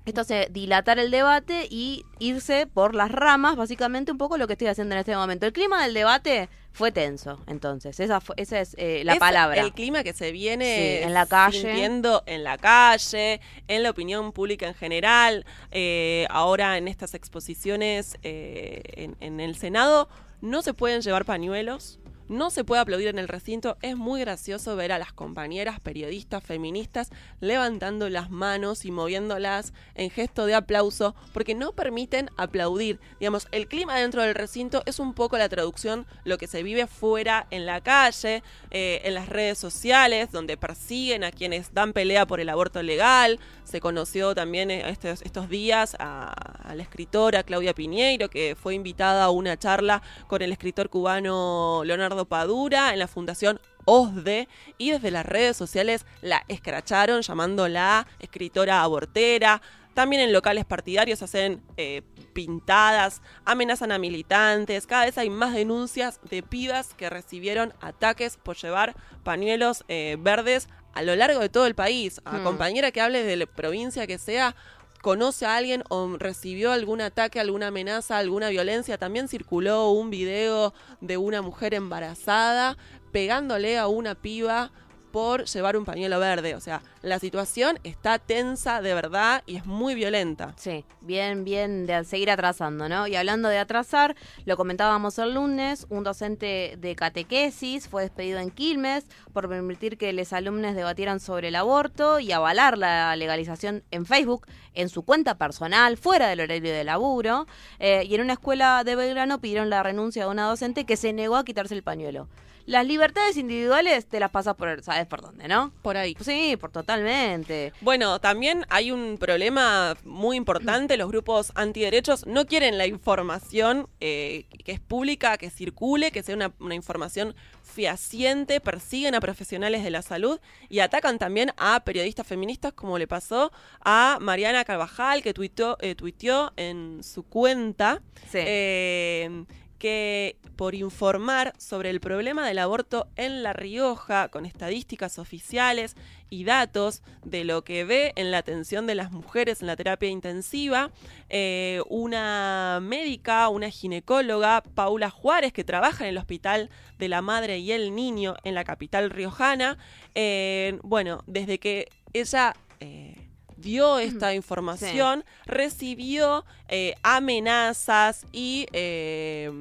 [0.06, 4.54] esto hace dilatar el debate y irse por las ramas, básicamente un poco lo que
[4.54, 5.46] estoy haciendo en este momento.
[5.46, 9.62] El clima del debate fue tenso, entonces, esa, fue- esa es eh, la Es palabra.
[9.62, 10.66] El clima que se viene
[11.00, 11.62] Sí, en la calle.
[11.62, 18.18] sintiendo en la calle, en la opinión pública en general, eh, ahora en estas exposiciones
[18.24, 20.10] eh, en, en el Senado,
[20.42, 22.00] no se pueden llevar pañuelos.
[22.30, 23.78] No se puede aplaudir en el recinto.
[23.82, 27.10] Es muy gracioso ver a las compañeras periodistas feministas
[27.42, 33.00] levantando las manos y moviéndolas en gesto de aplauso porque no permiten aplaudir.
[33.20, 36.88] Digamos, el clima dentro del recinto es un poco la traducción lo que se vive
[36.88, 42.26] fuera en la calle, eh, en las redes sociales, donde persiguen a quienes dan pelea
[42.26, 43.40] por el aborto legal.
[43.66, 49.26] Se conoció también eh, estos, días a, a la escritora Claudia Piñeiro, que fue invitada
[49.26, 54.48] a una charla con el escritor cubano Leonardo Padura en la Fundación OSDE
[54.78, 59.62] y desde las redes sociales la escracharon llamándola escritora abortera.
[59.94, 62.02] También en locales partidarios hacen eh,
[62.34, 64.88] pintadas, amenazan a militantes.
[64.88, 70.68] Cada vez hay más denuncias de pibas que recibieron ataques por llevar pañuelos eh, verdes
[70.96, 72.22] a lo largo de todo el país.
[72.26, 72.44] A Hmm.
[72.44, 74.56] compañera que hable de la provincia que sea,
[75.04, 78.98] conoce a alguien o recibió algún ataque, alguna amenaza, alguna violencia.
[78.98, 82.78] También circuló un video de una mujer embarazada
[83.12, 84.72] pegándole a una piba
[85.14, 86.56] por llevar un pañuelo verde.
[86.56, 90.56] O sea, la situación está tensa de verdad y es muy violenta.
[90.58, 93.06] Sí, bien, bien de seguir atrasando, ¿no?
[93.06, 98.50] Y hablando de atrasar, lo comentábamos el lunes, un docente de catequesis fue despedido en
[98.50, 104.08] Quilmes por permitir que los alumnos debatieran sobre el aborto y avalar la legalización en
[104.08, 107.46] Facebook, en su cuenta personal, fuera del horario de laburo.
[107.78, 111.14] Eh, y en una escuela de Belgrano pidieron la renuncia de una docente que se
[111.14, 112.28] negó a quitarse el pañuelo.
[112.66, 115.74] Las libertades individuales te las pasas por, ¿sabes por dónde, no?
[115.82, 116.16] Por ahí.
[116.22, 117.74] Sí, por totalmente.
[117.82, 120.96] Bueno, también hay un problema muy importante.
[120.96, 126.36] Los grupos antiderechos no quieren la información eh, que es pública, que circule, que sea
[126.36, 128.62] una, una información fehaciente.
[128.62, 133.52] Persiguen a profesionales de la salud y atacan también a periodistas feministas, como le pasó
[133.84, 138.02] a Mariana Carvajal, que tuiteó, eh, tuiteó en su cuenta.
[138.32, 138.40] Sí.
[138.40, 139.46] eh,
[139.84, 145.98] que por informar sobre el problema del aborto en La Rioja, con estadísticas oficiales
[146.30, 150.08] y datos de lo que ve en la atención de las mujeres en la terapia
[150.08, 150.90] intensiva,
[151.28, 157.58] eh, una médica, una ginecóloga, Paula Juárez, que trabaja en el Hospital de la Madre
[157.58, 159.78] y el Niño en la capital riojana,
[160.16, 162.56] eh, bueno, desde que ella...
[162.80, 163.23] eh,
[163.64, 169.52] dio esta información, recibió eh, amenazas y eh,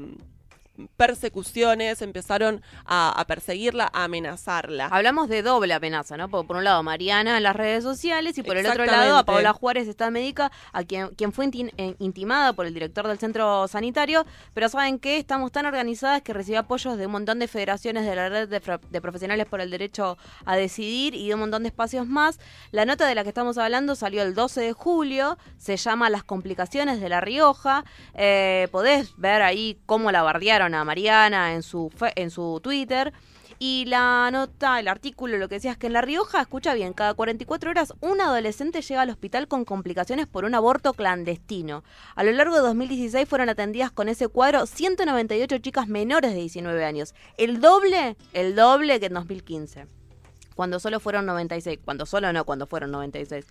[0.97, 4.87] persecuciones, empezaron a, a perseguirla, a amenazarla.
[4.87, 6.29] Hablamos de doble amenaza, ¿no?
[6.29, 9.25] Por, por un lado, Mariana en las redes sociales y por el otro lado, a.
[9.25, 13.69] Paola Juárez, esta médica, a quien, quien fue eh, intimada por el director del centro
[13.69, 14.25] sanitario.
[14.55, 15.19] Pero ¿saben qué?
[15.19, 19.01] Estamos tan organizadas que recibe apoyos de un montón de federaciones de la red de
[19.01, 22.39] profesionales por el derecho a decidir y de un montón de espacios más.
[22.71, 26.25] La nota de la que estamos hablando salió el 12 de julio, se llama Las
[26.25, 27.85] complicaciones de La Rioja.
[28.15, 33.12] Eh, podés ver ahí cómo la bardearon a Mariana en su, fe- en su Twitter.
[33.59, 36.92] Y la nota, el artículo, lo que decía es que en La Rioja, escucha bien,
[36.94, 41.85] cada 44 horas un adolescente llega al hospital con complicaciones por un aborto clandestino.
[42.16, 46.85] A lo largo de 2016 fueron atendidas con ese cuadro 198 chicas menores de 19
[46.85, 47.14] años.
[47.37, 49.87] El doble, el doble que en 2015.
[50.57, 51.79] Cuando solo fueron 96.
[51.85, 53.46] Cuando solo no, cuando fueron 96.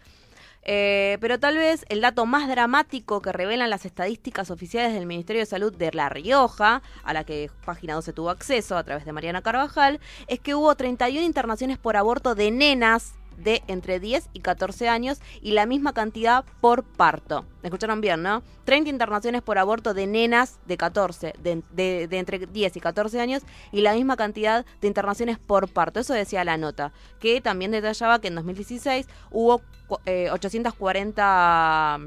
[0.63, 5.41] Eh, pero tal vez el dato más dramático que revelan las estadísticas oficiales del Ministerio
[5.41, 9.13] de Salud de La Rioja, a la que Página 12 tuvo acceso a través de
[9.13, 14.39] Mariana Carvajal, es que hubo 31 internaciones por aborto de nenas de entre 10 y
[14.41, 17.45] 14 años y la misma cantidad por parto.
[17.63, 18.43] ¿Me escucharon bien, no?
[18.65, 23.19] 30 internaciones por aborto de nenas de 14, de, de- de entre 10 y 14
[23.19, 25.99] años y la misma cantidad de internaciones por parto.
[25.99, 29.61] Eso decía la nota, que también detallaba que en 2016 hubo
[30.05, 31.99] eh, 840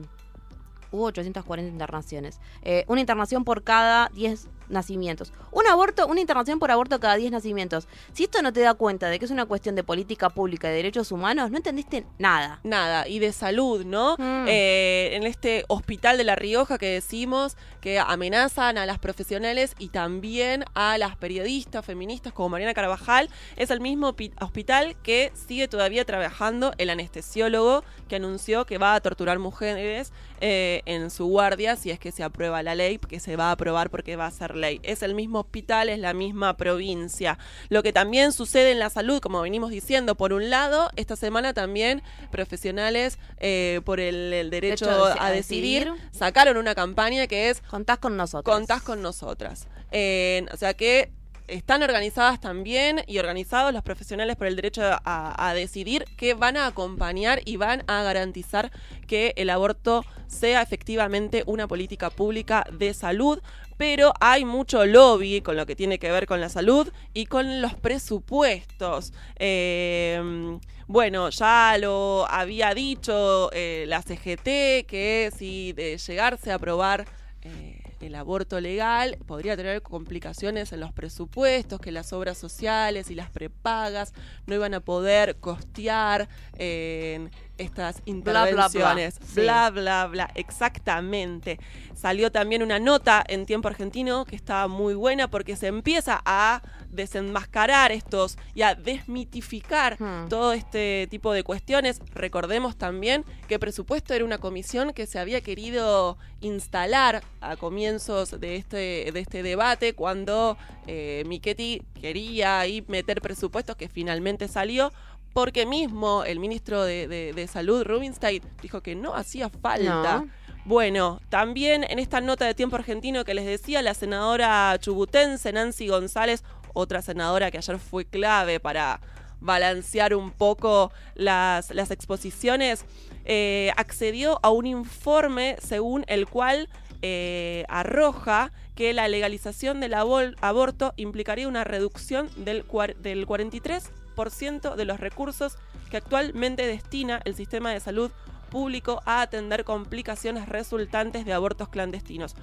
[0.90, 2.40] hubo 840 internaciones.
[2.62, 5.32] Eh, una internación por cada 10 nacimientos.
[5.52, 7.86] Un aborto, una internación por aborto cada 10 nacimientos.
[8.12, 10.70] Si esto no te da cuenta de que es una cuestión de política pública y
[10.70, 12.60] de derechos humanos, no entendiste nada.
[12.64, 14.14] Nada, y de salud, ¿no?
[14.18, 14.46] Mm.
[14.48, 19.88] Eh, en este hospital de La Rioja que decimos que amenazan a las profesionales y
[19.88, 25.68] también a las periodistas feministas como Mariana Carvajal, es el mismo pi- hospital que sigue
[25.68, 31.76] todavía trabajando el anestesiólogo que anunció que va a torturar mujeres eh, en su guardia
[31.76, 34.30] si es que se aprueba la ley, que se va a aprobar porque va a
[34.30, 37.38] ser Es el mismo hospital, es la misma provincia.
[37.68, 41.52] Lo que también sucede en la salud, como venimos diciendo, por un lado, esta semana
[41.54, 46.10] también profesionales eh, por el, el derecho a deci- a a decidir, decidir.
[46.12, 48.54] sacaron una campaña que es Contás con nosotros.
[48.54, 49.66] Contás con nosotras.
[49.90, 51.10] Eh, o sea que
[51.46, 56.56] están organizadas también y organizados los profesionales por el derecho a, a decidir que van
[56.56, 58.72] a acompañar y van a garantizar
[59.06, 63.40] que el aborto sea efectivamente una política pública de salud.
[63.76, 67.60] Pero hay mucho lobby con lo que tiene que ver con la salud y con
[67.60, 69.12] los presupuestos.
[69.36, 77.06] Eh, bueno, ya lo había dicho eh, la CGT que si de llegarse a aprobar
[77.42, 83.14] eh, el aborto legal podría tener complicaciones en los presupuestos, que las obras sociales y
[83.14, 84.12] las prepagas
[84.46, 86.28] no iban a poder costear
[86.58, 87.28] eh,
[87.58, 88.50] estas Bla, bla, bla.
[88.50, 89.14] intervenciones.
[89.14, 89.40] Sí.
[89.40, 90.30] Bla, bla, bla.
[90.34, 91.58] Exactamente.
[91.94, 96.62] Salió también una nota en tiempo argentino que estaba muy buena porque se empieza a
[96.94, 100.28] desenmascarar estos y a desmitificar Hmm.
[100.28, 102.00] todo este tipo de cuestiones.
[102.14, 108.56] Recordemos también que presupuesto era una comisión que se había querido instalar a comienzos de
[108.56, 114.92] este, de este debate cuando eh, Michetti quería ahí meter presupuestos que finalmente salió.
[115.32, 120.18] Porque mismo el ministro de, de- de Salud, Rubinstein, dijo que no hacía falta.
[120.20, 120.28] No.
[120.64, 125.88] Bueno, también en esta nota de tiempo argentino que les decía, la senadora chubutense Nancy
[125.88, 129.00] González, otra senadora que ayer fue clave para
[129.40, 132.84] balancear un poco las, las exposiciones,
[133.24, 136.68] eh, accedió a un informe según el cual
[137.02, 142.64] eh, arroja que la legalización del aborto implicaría una reducción del,
[143.00, 145.58] del 43% de los recursos
[145.90, 148.10] que actualmente destina el sistema de salud
[148.50, 152.34] público a atender complicaciones resultantes de abortos clandestinos.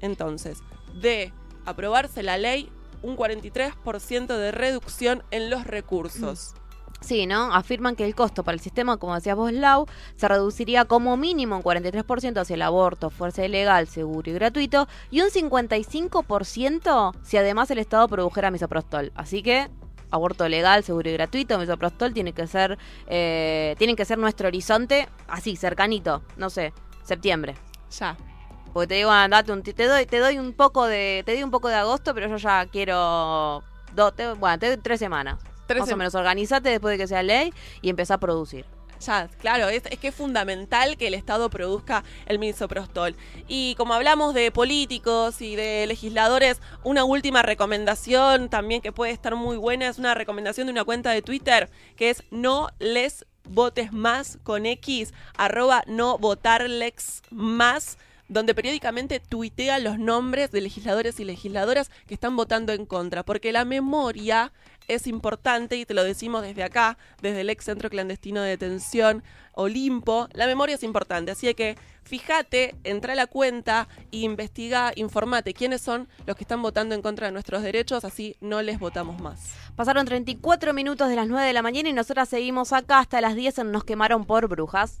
[0.00, 0.58] Entonces,
[1.00, 1.32] de
[1.64, 2.70] aprobarse la ley,
[3.02, 6.54] un 43% de reducción en los recursos.
[7.02, 7.52] Sí, ¿no?
[7.52, 11.56] Afirman que el costo para el sistema, como decías vos, Lau, se reduciría como mínimo
[11.56, 17.70] un 43% hacia el aborto, fuerza legal, seguro y gratuito, y un 55% si además
[17.72, 19.10] el Estado produjera misoprostol.
[19.16, 19.68] Así que
[20.10, 25.08] aborto legal, seguro y gratuito, misoprostol tiene que ser, eh, tienen que ser nuestro horizonte,
[25.26, 27.56] así, cercanito, no sé, septiembre.
[27.98, 28.16] Ya.
[28.72, 31.50] Porque te digo, andate un, te doy, te doy un poco de, te doy un
[31.50, 33.62] poco de agosto, pero yo ya quiero,
[33.94, 35.38] do- te- bueno, te doy tres semanas.
[35.66, 38.64] Tres Más o menos, organizate después de que sea ley y empezá a producir.
[39.00, 43.16] Ya, claro, es, es que es fundamental que el Estado produzca el misoprostol.
[43.48, 49.34] Y como hablamos de políticos y de legisladores, una última recomendación también que puede estar
[49.34, 53.92] muy buena es una recomendación de una cuenta de Twitter que es no les votes
[53.92, 57.98] más con X, arroba no votarlex más
[58.32, 63.52] donde periódicamente tuitea los nombres de legisladores y legisladoras que están votando en contra, porque
[63.52, 64.52] la memoria
[64.88, 69.22] es importante y te lo decimos desde acá, desde el ex centro clandestino de detención
[69.54, 75.82] Olimpo, la memoria es importante, así que fíjate, entra a la cuenta investiga, informate quiénes
[75.82, 79.54] son los que están votando en contra de nuestros derechos, así no les votamos más.
[79.76, 83.34] Pasaron 34 minutos de las 9 de la mañana y nosotras seguimos acá hasta las
[83.34, 85.00] 10 en Nos quemaron por brujas.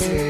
[0.00, 0.29] Una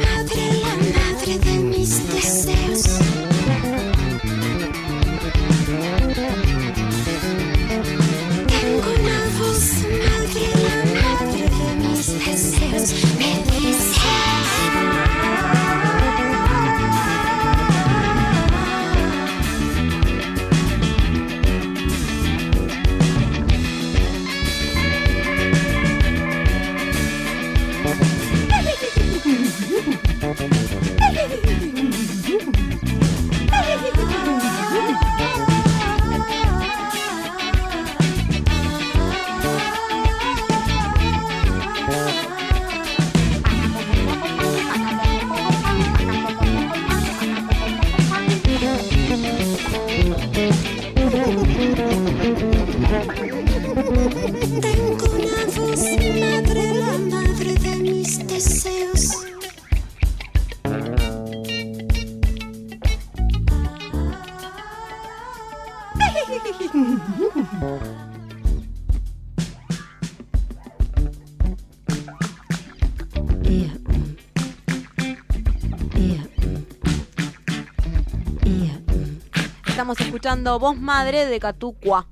[80.30, 82.06] escuchando Voz Madre de Catucua.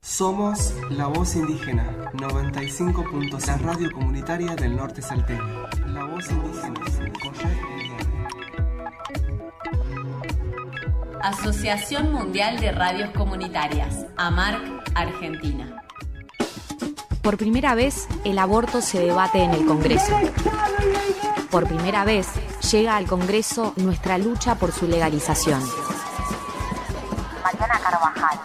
[0.00, 5.68] Somos La Voz Indígena, 95 puntos, la radio comunitaria del norte salteño.
[5.86, 6.80] La Voz Indígena,
[11.22, 15.84] Asociación Mundial de Radios Comunitarias, AMARC, Argentina.
[17.22, 20.16] Por primera vez, el aborto se debate en el Congreso.
[21.50, 22.28] Por primera vez,
[22.70, 25.62] llega al Congreso nuestra lucha por su legalización.
[27.42, 28.38] Mariana Carvajal,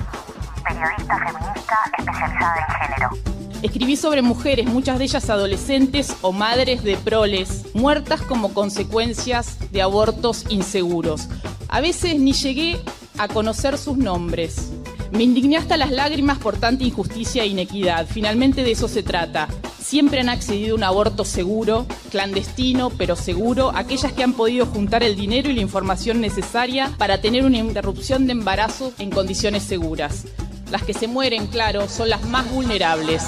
[0.64, 3.34] periodista feminista especializada en género.
[3.62, 9.82] Escribí sobre mujeres, muchas de ellas adolescentes o madres de proles, muertas como consecuencias de
[9.82, 11.28] abortos inseguros.
[11.68, 12.82] A veces ni llegué
[13.18, 14.72] a conocer sus nombres.
[15.12, 18.08] Me indigné hasta las lágrimas por tanta injusticia e inequidad.
[18.08, 19.50] Finalmente de eso se trata.
[19.94, 25.04] Siempre han accedido a un aborto seguro, clandestino, pero seguro, aquellas que han podido juntar
[25.04, 30.24] el dinero y la información necesaria para tener una interrupción de embarazo en condiciones seguras.
[30.72, 33.22] Las que se mueren, claro, son las más vulnerables.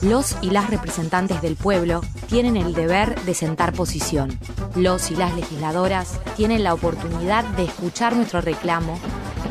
[0.00, 4.38] Los y las representantes del pueblo tienen el deber de sentar posición.
[4.76, 8.96] Los y las legisladoras tienen la oportunidad de escuchar nuestro reclamo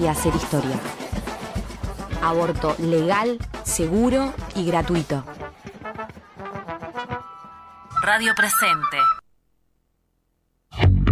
[0.01, 0.79] y hacer historia.
[2.21, 5.25] Aborto legal, seguro y gratuito.
[8.01, 8.97] Radio Presente.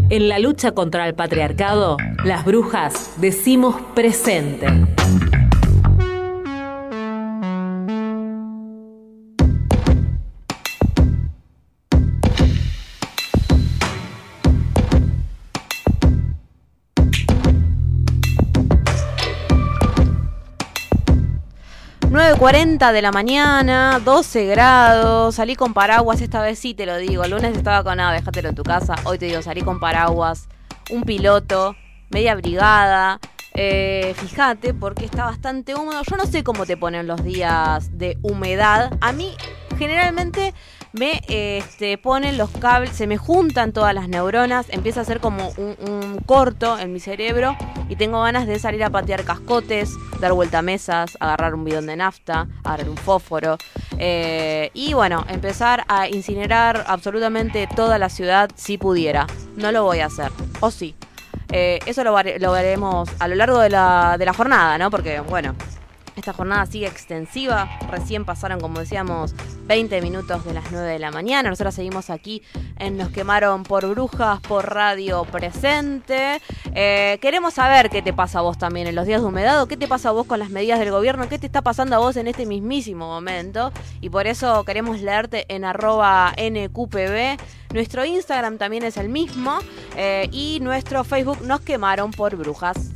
[0.09, 4.67] En la lucha contra el patriarcado, las brujas decimos presente.
[22.37, 27.23] ...9.40 de la mañana, 12 grados, salí con paraguas, esta vez sí te lo digo,
[27.23, 30.47] el lunes estaba con nada, déjatelo en tu casa, hoy te digo, salí con paraguas,
[30.91, 31.75] un piloto,
[32.11, 33.19] media brigada,
[33.55, 38.19] eh, fíjate porque está bastante húmedo, yo no sé cómo te ponen los días de
[38.21, 39.33] humedad, a mí
[39.79, 40.53] generalmente
[40.93, 45.49] me este, ponen los cables, se me juntan todas las neuronas, empieza a hacer como
[45.57, 47.55] un, un corto en mi cerebro
[47.89, 51.85] y tengo ganas de salir a patear cascotes, dar vuelta a mesas, agarrar un bidón
[51.87, 53.57] de nafta, agarrar un fósforo
[53.97, 59.27] eh, y bueno, empezar a incinerar absolutamente toda la ciudad si pudiera.
[59.55, 60.95] No lo voy a hacer, o sí.
[61.51, 64.91] Eh, eso lo, lo veremos a lo largo de la, de la jornada, ¿no?
[64.91, 65.55] Porque, bueno,
[66.17, 67.69] esta jornada sigue extensiva.
[67.89, 69.33] Recién pasaron, como decíamos,
[69.65, 71.49] 20 minutos de las 9 de la mañana.
[71.49, 72.41] Nosotros seguimos aquí
[72.77, 76.41] en Nos quemaron por brujas, por radio presente.
[76.73, 79.67] Eh, queremos saber qué te pasa a vos también en los días de humedad o
[79.67, 81.99] qué te pasa a vos con las medidas del gobierno, qué te está pasando a
[81.99, 83.71] vos en este mismísimo momento.
[84.01, 87.37] Y por eso queremos leerte en arroba NQPB.
[87.73, 89.59] Nuestro Instagram también es el mismo.
[89.95, 92.91] eh, y nuestro Facebook Nos quemaron por brujas.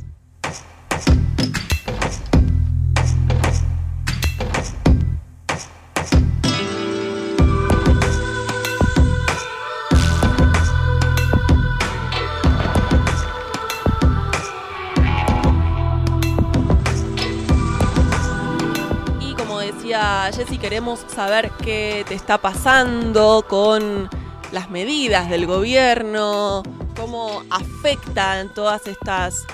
[19.92, 24.08] Decía Jessy, queremos saber qué te está pasando con
[24.50, 26.62] las medidas del gobierno,
[26.96, 29.44] cómo afectan todas estas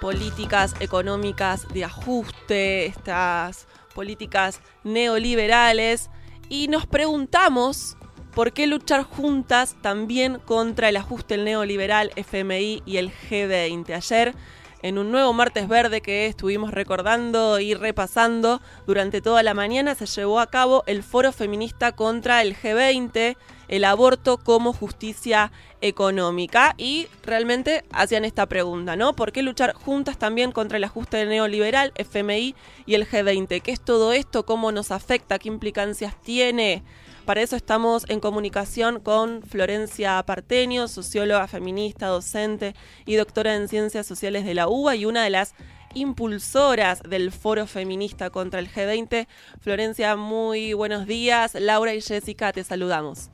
[0.00, 6.08] políticas económicas de ajuste, estas políticas neoliberales.
[6.48, 7.98] Y nos preguntamos
[8.34, 13.94] por qué luchar juntas también contra el ajuste neoliberal, FMI y el G20.
[13.94, 14.34] Ayer
[14.82, 20.06] en un nuevo martes verde que estuvimos recordando y repasando durante toda la mañana, se
[20.06, 23.36] llevó a cabo el foro feminista contra el G20,
[23.68, 26.74] el aborto como justicia económica.
[26.76, 29.14] Y realmente hacían esta pregunta, ¿no?
[29.14, 32.54] ¿Por qué luchar juntas también contra el ajuste neoliberal, FMI
[32.84, 33.62] y el G20?
[33.62, 34.44] ¿Qué es todo esto?
[34.44, 35.38] ¿Cómo nos afecta?
[35.38, 36.82] ¿Qué implicancias tiene?
[37.24, 42.74] Para eso estamos en comunicación con Florencia Partenio, socióloga feminista, docente
[43.06, 45.54] y doctora en ciencias sociales de la UBA y una de las
[45.94, 49.28] impulsoras del foro feminista contra el G20.
[49.60, 51.54] Florencia, muy buenos días.
[51.54, 53.30] Laura y Jessica, te saludamos.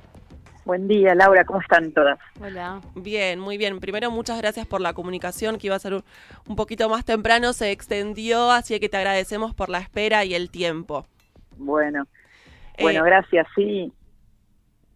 [0.67, 2.19] Buen día, Laura, ¿cómo están todas?
[2.43, 2.83] Hola.
[2.95, 3.81] Bien, muy bien.
[3.81, 6.05] Primero, muchas gracias por la comunicación, que iba a ser un-
[6.47, 10.51] un poquito más temprano, se extendió, así que te agradecemos por la espera y el
[10.51, 11.07] tiempo.
[11.57, 12.07] Bueno,
[12.79, 13.93] Eh, bueno, gracias, sí.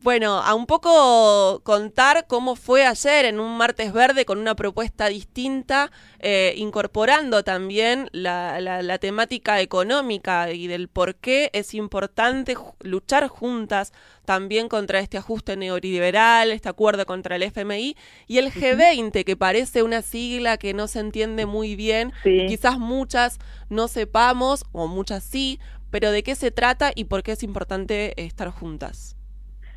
[0.00, 5.06] Bueno, a un poco contar cómo fue ayer en un martes verde con una propuesta
[5.06, 12.56] distinta, eh, incorporando también la, la- la temática económica y del por qué es importante
[12.80, 13.92] luchar juntas
[14.24, 19.84] también contra este ajuste neoliberal, este acuerdo contra el FMI y el G20, que parece
[19.84, 22.12] una sigla que no se entiende muy bien,
[22.44, 25.60] quizás muchas no sepamos, o muchas sí,
[25.92, 29.16] pero de qué se trata y por qué es importante estar juntas.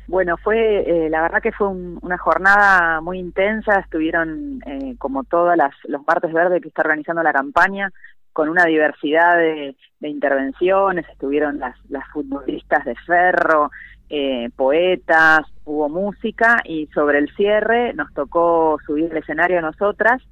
[0.08, 5.24] Bueno, fue, eh, la verdad que fue un- una jornada muy intensa, estuvieron eh, como
[5.24, 7.90] todas las, los martes verdes que está organizando la campaña,
[8.32, 11.74] con una diversidad de, intervenciones, estuvieron las,
[12.12, 13.70] futbolistas de ferro,
[14.08, 20.22] eh, poetas, hubo música y sobre el cierre nos tocó subir al escenario a nosotras.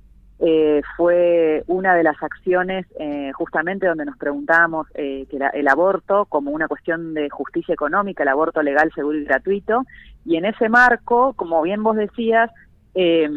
[0.41, 5.69] Eh, fue una de las acciones eh, justamente donde nos preguntábamos eh, que la- el
[5.69, 9.85] aborto como una cuestión de justicia económica, el aborto legal, seguro y gratuito,
[10.25, 12.51] y en ese marco, como bien vos decías,
[12.97, 13.29] eh,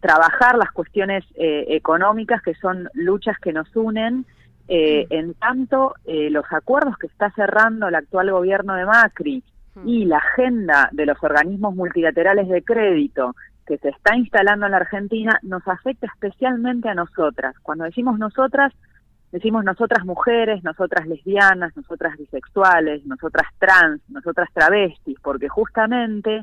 [0.00, 4.24] trabajar las cuestiones eh, económicas que son luchas que nos unen,
[4.66, 9.42] eh, en tanto los acuerdos que está cerrando el actual gobierno de Macri
[9.84, 13.34] y la agenda de los organismos multilaterales de crédito
[13.70, 17.54] que se está instalando en la Argentina nos afecta especialmente a nosotras.
[17.62, 18.72] Cuando decimos nosotras,
[19.30, 26.42] decimos nosotras mujeres, nosotras lesbianas, nosotras bisexuales, nosotras trans, nosotras travestis, porque justamente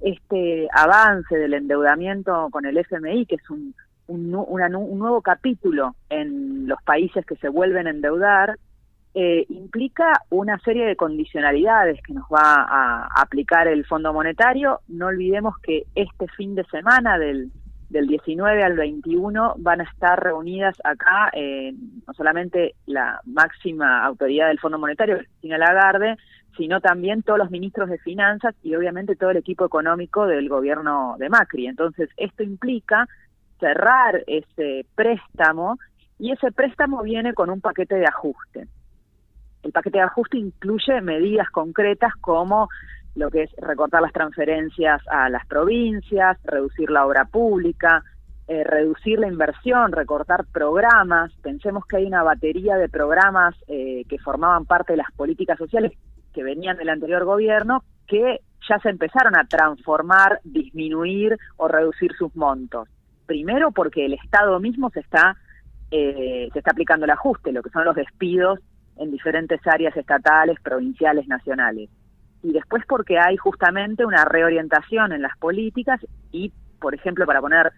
[0.00, 3.72] este avance del endeudamiento con el FMI, que es un,
[4.08, 8.56] un, un nuevo capítulo en los países que se vuelven a endeudar,
[9.14, 14.80] eh, implica una serie de condicionalidades que nos va a aplicar el Fondo Monetario.
[14.88, 17.52] No olvidemos que este fin de semana del,
[17.90, 21.72] del 19 al 21 van a estar reunidas acá eh,
[22.06, 26.16] no solamente la máxima autoridad del Fondo Monetario, Cristina Lagarde,
[26.56, 31.14] sino también todos los ministros de finanzas y obviamente todo el equipo económico del gobierno
[31.18, 31.68] de Macri.
[31.68, 33.06] Entonces, esto implica
[33.60, 35.78] cerrar ese préstamo
[36.18, 38.66] y ese préstamo viene con un paquete de ajuste.
[39.64, 42.68] El paquete de ajuste incluye medidas concretas como
[43.14, 48.02] lo que es recortar las transferencias a las provincias, reducir la obra pública,
[48.46, 51.32] eh, reducir la inversión, recortar programas.
[51.42, 55.92] Pensemos que hay una batería de programas eh, que formaban parte de las políticas sociales
[56.34, 62.36] que venían del anterior gobierno que ya se empezaron a transformar, disminuir o reducir sus
[62.36, 62.86] montos.
[63.24, 65.36] Primero porque el Estado mismo se está,
[65.90, 68.58] eh, se está aplicando el ajuste, lo que son los despidos
[68.96, 71.90] en diferentes áreas estatales, provinciales, nacionales.
[72.42, 77.72] Y después porque hay justamente una reorientación en las políticas y, por ejemplo, para poner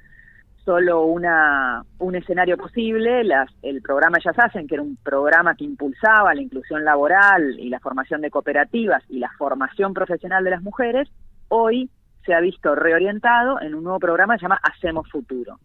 [0.64, 5.64] solo una, un escenario posible, las, el programa Ellas Hacen, que era un programa que
[5.64, 10.62] impulsaba la inclusión laboral y la formación de cooperativas y la formación profesional de las
[10.62, 11.08] mujeres,
[11.48, 11.88] hoy
[12.24, 15.60] se ha visto reorientado en un nuevo programa que se llama Hacemos Futuro.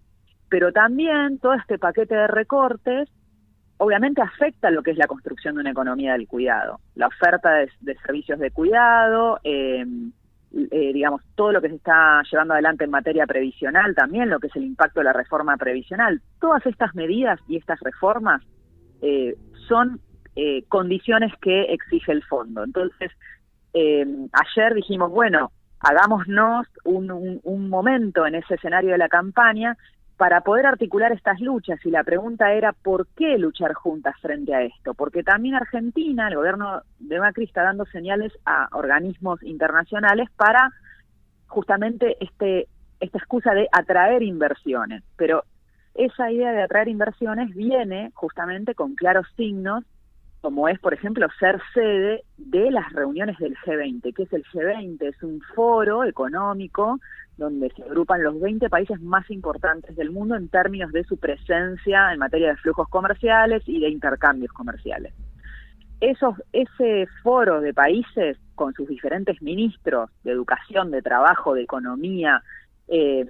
[0.49, 3.09] Pero también todo este paquete de recortes
[3.81, 7.95] obviamente afecta lo que es la construcción de una economía del cuidado, la oferta de,
[8.05, 9.83] servicios de cuidado, eh,
[10.53, 14.47] eh, digamos, todo lo que se está llevando adelante en materia previsional también, lo que
[14.47, 16.21] es el impacto de la reforma previsional.
[16.39, 18.43] Todas estas medidas y estas reformas
[19.01, 19.35] eh,
[19.67, 19.99] son
[20.35, 22.63] eh, condiciones que exige el fondo.
[22.63, 23.11] Entonces,
[23.73, 29.75] ayer dijimos, bueno, hagámonos un momento en ese escenario de la campaña
[30.21, 31.83] para poder articular estas luchas.
[31.83, 34.93] Y la pregunta era, ¿por qué luchar juntas frente a esto?
[34.93, 40.69] Porque también Argentina, el gobierno de Macri está dando señales a organismos internacionales para
[41.47, 42.67] justamente este
[42.99, 45.01] esta excusa de atraer inversiones.
[45.17, 45.43] Pero
[45.95, 49.83] esa idea de atraer inversiones viene justamente con claros signos,
[50.41, 54.13] como es, por ejemplo, ser sede de las reuniones del G20.
[54.13, 55.01] ¿Qué es el G20?
[55.03, 56.99] Es un foro económico
[57.37, 62.11] donde se agrupan los 20 países más importantes del mundo en términos de su presencia
[62.11, 65.13] en materia de flujos comerciales y de intercambios comerciales.
[65.99, 72.41] Esos, ese foro de países con sus diferentes ministros de educación, de trabajo, de economía,
[72.87, 73.25] eh,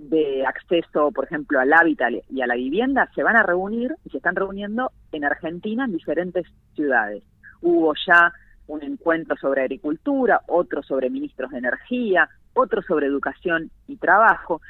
[0.00, 4.10] de acceso, por ejemplo, al hábitat y a la vivienda, se van a reunir y
[4.10, 7.22] se están reuniendo en Argentina en diferentes ciudades.
[7.60, 8.32] Hubo ya
[8.66, 14.62] un encuentro sobre agricultura, otro sobre ministros de energía, otro sobre educación y trabajo.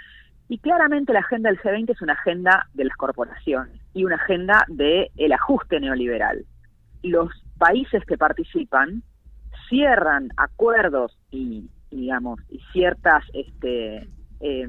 [0.49, 4.65] Y claramente la agenda del G20 es una agenda de las corporaciones y una agenda
[4.67, 6.45] del el ajuste neoliberal.
[7.05, 9.05] Los países que participan
[9.69, 14.09] cierran acuerdos y, digamos, y ciertas este,
[14.41, 14.69] eh,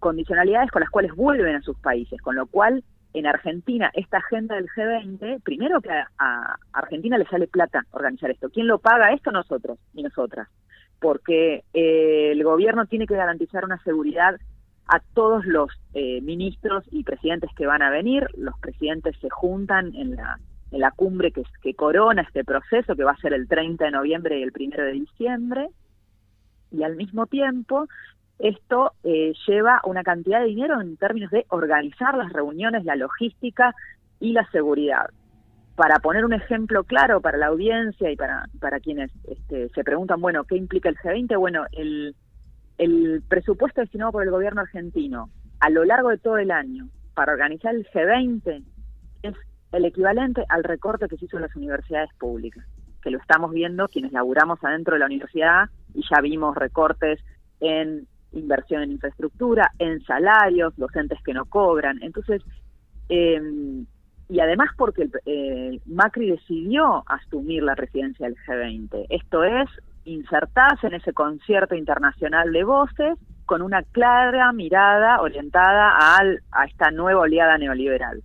[0.00, 2.82] condicionalidades con las cuales vuelven a sus países, con lo cual
[3.12, 8.50] en Argentina esta agenda del G20, primero que a, Argentina le sale plata organizar esto.
[8.50, 9.30] ¿Quién lo paga esto?
[9.30, 10.48] Nosotros y nosotras
[11.00, 14.38] porque eh, el gobierno tiene que garantizar una seguridad
[14.86, 18.26] a todos los eh, ministros y presidentes que van a venir.
[18.36, 20.38] Los presidentes se juntan en la,
[20.70, 23.90] en la cumbre que, que corona este proceso, que va a ser el 30 de
[23.90, 25.68] noviembre y el 1 de diciembre.
[26.70, 27.86] Y al mismo tiempo,
[28.40, 33.74] esto eh, lleva una cantidad de dinero en términos de organizar las reuniones, la logística
[34.18, 35.10] y la seguridad
[35.80, 40.20] para poner un ejemplo claro para la audiencia y para, para quienes este, se preguntan,
[40.20, 41.38] bueno, ¿qué implica el G20?
[41.38, 42.14] Bueno, el,
[42.76, 47.32] el presupuesto destinado por el gobierno argentino a lo largo de todo el año para
[47.32, 48.62] organizar el G20
[49.22, 49.34] es
[49.72, 52.62] el equivalente al recorte que se hizo en las universidades públicas,
[53.02, 57.20] que lo estamos viendo quienes laburamos adentro de la universidad y ya vimos recortes
[57.60, 62.02] en inversión en infraestructura, en salarios, docentes que no cobran.
[62.02, 62.42] Entonces,
[63.08, 63.40] eh,
[64.28, 69.06] y además porque eh, Macri decidió asumir la presidencia del G20.
[69.08, 69.68] Esto es
[70.04, 76.92] insertarse en ese concierto internacional de voces con una clara mirada orientada al, a esta
[76.92, 78.22] nueva oleada neoliberal.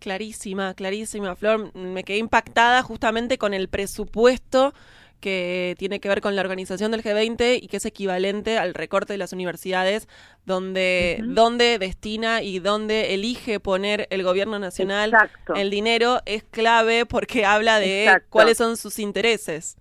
[0.00, 1.74] Clarísima, clarísima, Flor.
[1.74, 4.72] Me quedé impactada justamente con el presupuesto
[5.20, 9.12] que tiene que ver con la organización del G20 y que es equivalente al recorte
[9.12, 10.08] de las universidades,
[10.44, 11.34] donde, uh -huh.
[11.34, 15.54] donde destina y donde elige poner el gobierno nacional Exacto.
[15.54, 18.28] el dinero es clave porque habla de Exacto.
[18.30, 19.76] cuáles son sus intereses.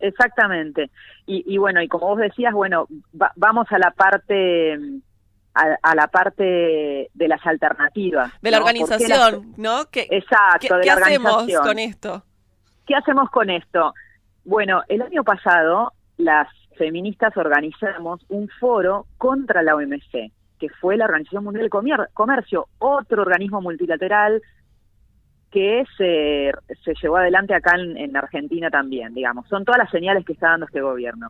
[0.00, 0.90] Exactamente.
[1.26, 2.88] Y, y, bueno, y como vos decías, bueno,
[3.20, 4.74] va, vamos a la parte
[5.54, 8.32] a, a, la parte de las alternativas.
[8.42, 8.64] De la ¿no?
[8.64, 9.84] organización, ¿no?
[9.90, 12.24] ¿Qué, Exacto, ¿qué, de ¿qué la hacemos con esto?
[12.86, 13.94] ¿Qué hacemos con esto?
[14.44, 21.04] Bueno, el año pasado las feministas organizamos un foro contra la OMC, que fue la
[21.04, 24.42] Organización Mundial del Comercio, otro organismo multilateral
[25.50, 26.50] que se,
[26.82, 29.46] se llevó adelante acá en, en, Argentina también, digamos.
[29.48, 31.28] Son todas las señales que está dando este gobierno.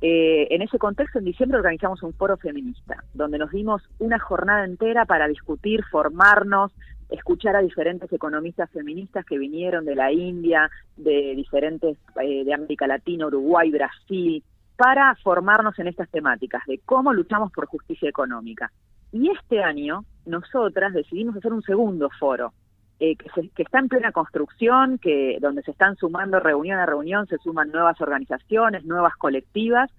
[0.00, 4.64] Eh, en ese contexto, en diciembre organizamos un foro feminista, donde nos dimos una jornada
[4.64, 6.72] entera para discutir, formarnos,
[7.10, 12.86] escuchar a diferentes economistas feministas que vinieron de la India, de diferentes, eh, de América
[12.86, 14.42] Latina, Uruguay, Brasil,
[14.76, 18.70] para formarnos en estas temáticas de cómo luchamos por justicia económica.
[19.12, 22.52] Y este año nosotras decidimos hacer un segundo foro
[22.98, 26.86] eh, que, se- que está en plena construcción, que donde se están sumando reunión a
[26.86, 29.90] reunión, se suman nuevas organizaciones, nuevas colectivas,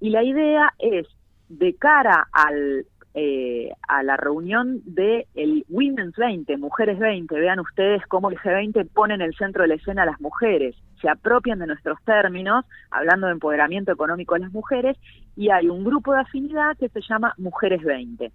[0.00, 1.06] y la idea es,
[1.48, 8.06] de cara al, eh, a la reunión de el Women's 20, Mujeres 20, vean ustedes
[8.06, 11.58] cómo el G20 pone en el centro de la escena a las mujeres, se apropian
[11.58, 14.96] de nuestros términos, hablando de empoderamiento económico de las mujeres,
[15.36, 18.30] y hay un grupo de afinidad que se llama Mujeres 20.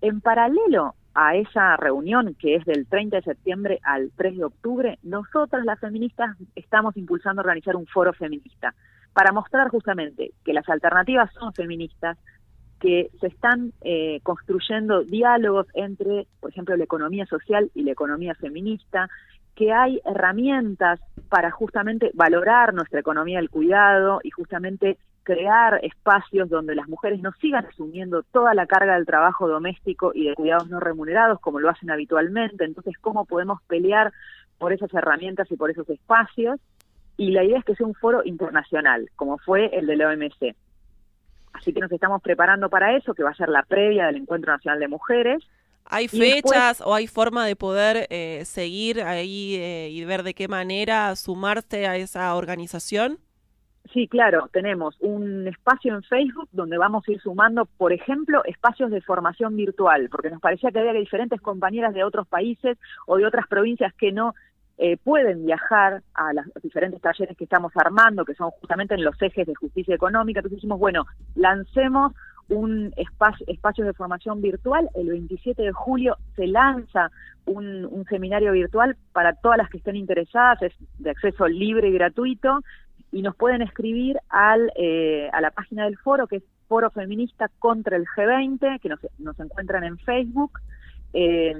[0.00, 4.98] En paralelo a esa reunión que es del 30 de septiembre al 3 de octubre,
[5.02, 8.74] nosotras las feministas estamos impulsando a organizar un foro feminista
[9.14, 12.18] para mostrar justamente que las alternativas son feministas,
[12.80, 18.34] que se están eh, construyendo diálogos entre, por ejemplo, la economía social y la economía
[18.34, 19.08] feminista,
[19.54, 21.00] que hay herramientas
[21.30, 27.32] para justamente valorar nuestra economía del cuidado y justamente crear espacios donde las mujeres no
[27.40, 31.68] sigan asumiendo toda la carga del trabajo doméstico y de cuidados no remunerados como lo
[31.68, 32.64] hacen habitualmente.
[32.64, 34.12] Entonces, ¿cómo podemos pelear
[34.58, 36.60] por esas herramientas y por esos espacios?
[37.16, 40.54] Y la idea es que sea un foro internacional, como fue el de la OMC.
[41.58, 44.52] Así que nos estamos preparando para eso, que va a ser la previa del Encuentro
[44.52, 45.42] Nacional de Mujeres.
[45.84, 50.34] ¿Hay después- fechas o hay forma de poder eh, seguir ahí eh, y ver de
[50.34, 53.18] qué manera sumarse a esa organización?
[53.92, 58.90] Sí, claro, tenemos un espacio en Facebook donde vamos a ir sumando, por ejemplo, espacios
[58.90, 62.76] de formación virtual, porque nos parecía que había diferentes compañeras de otros países
[63.06, 64.34] o de otras provincias que no
[64.78, 69.20] eh, pueden viajar a los diferentes talleres que estamos armando, que son justamente en los
[69.20, 70.40] ejes de justicia económica.
[70.40, 72.12] Entonces dijimos, bueno, lancemos
[72.48, 74.88] un espacio, de formación virtual.
[74.94, 77.10] El 27 de julio se lanza
[77.46, 81.92] un, un seminario virtual para todas las que estén interesadas, es de acceso libre y
[81.92, 82.60] gratuito
[83.12, 87.48] y nos pueden escribir al, eh, a la página del foro, que es Foro Feminista
[87.58, 90.60] contra el G20, que nos, nos encuentran en Facebook,
[91.12, 91.54] eh,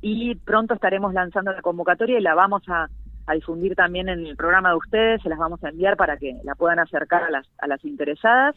[0.00, 2.88] y pronto estaremos lanzando la convocatoria y la vamos a,
[3.34, 6.54] difundir también en el programa de ustedes, se las vamos a enviar para que la
[6.54, 8.54] puedan acercar a las, a las interesadas.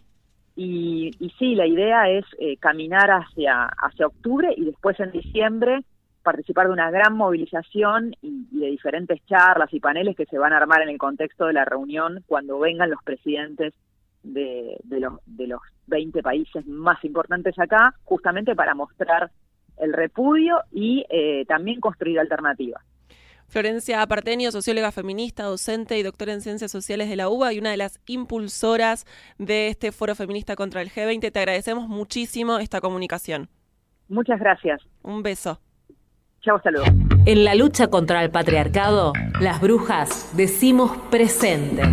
[0.56, 5.84] Y, y sí, la idea es eh, caminar hacia, hacia octubre y después en diciembre
[6.22, 10.54] participar de una gran movilización y, y de diferentes charlas y paneles que se van
[10.54, 13.74] a armar en el contexto de la reunión cuando vengan los presidentes
[14.24, 19.32] de, de, los, de los 20 países más importantes acá, justamente para mostrar
[19.80, 22.84] el repudio y eh, también construir alternativas.
[23.50, 27.72] Florencia Partenio, socióloga feminista, docente y doctora en ciencias sociales de la UBA y una
[27.72, 29.06] de las impulsoras
[29.40, 31.32] de este foro feminista contra el G20.
[31.32, 33.50] Te agradecemos muchísimo esta comunicación.
[34.08, 34.82] Muchas gracias.
[35.02, 35.60] Un beso.
[36.42, 36.88] Chao, saludos.
[37.26, 41.84] En la lucha contra el patriarcado, las brujas decimos presente.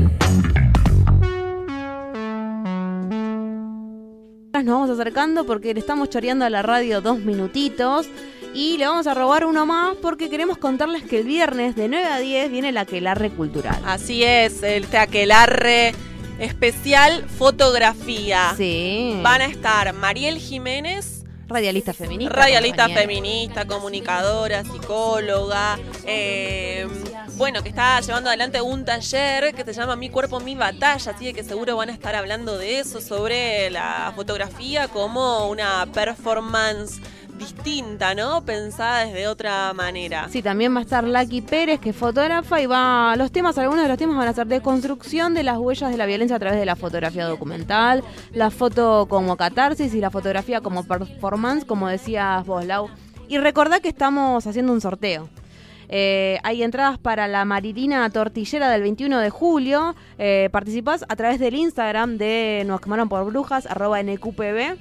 [4.65, 8.07] Nos vamos acercando porque le estamos choreando a la radio dos minutitos
[8.55, 12.07] y le vamos a robar uno más porque queremos contarles que el viernes de 9
[12.07, 13.79] a 10 viene la Aquelarre Cultural.
[13.85, 15.93] Así es, el Teaquelarre
[16.39, 18.55] especial fotografía.
[18.57, 19.19] Sí.
[19.23, 21.16] Van a estar Mariel Jiménez,
[21.49, 22.35] Radialista feminista.
[22.35, 23.01] Radialista compañera.
[23.03, 26.89] feminista, comunicadora, psicóloga, eh,
[27.37, 31.33] bueno, que está llevando adelante un taller que se llama Mi cuerpo, mi batalla, así
[31.33, 37.01] que seguro van a estar hablando de eso, sobre la fotografía como una performance
[37.39, 38.45] distinta, ¿no?
[38.45, 40.29] Pensada desde otra manera.
[40.29, 43.15] Sí, también va a estar Lucky Pérez, que es fotógrafa, y va.
[43.17, 45.97] Los temas, algunos de los temas van a ser de construcción de las huellas de
[45.97, 50.61] la violencia a través de la fotografía documental, la foto como catarsis y la fotografía
[50.61, 52.89] como performance, como decías vos, Lau.
[53.29, 55.29] Y recordá que estamos haciendo un sorteo.
[55.89, 59.95] Eh, hay entradas para la Marilina Tortillera del 21 de julio.
[60.19, 64.77] Eh, participás a través del Instagram de Nos quemaron por brujas, arroba NQPB.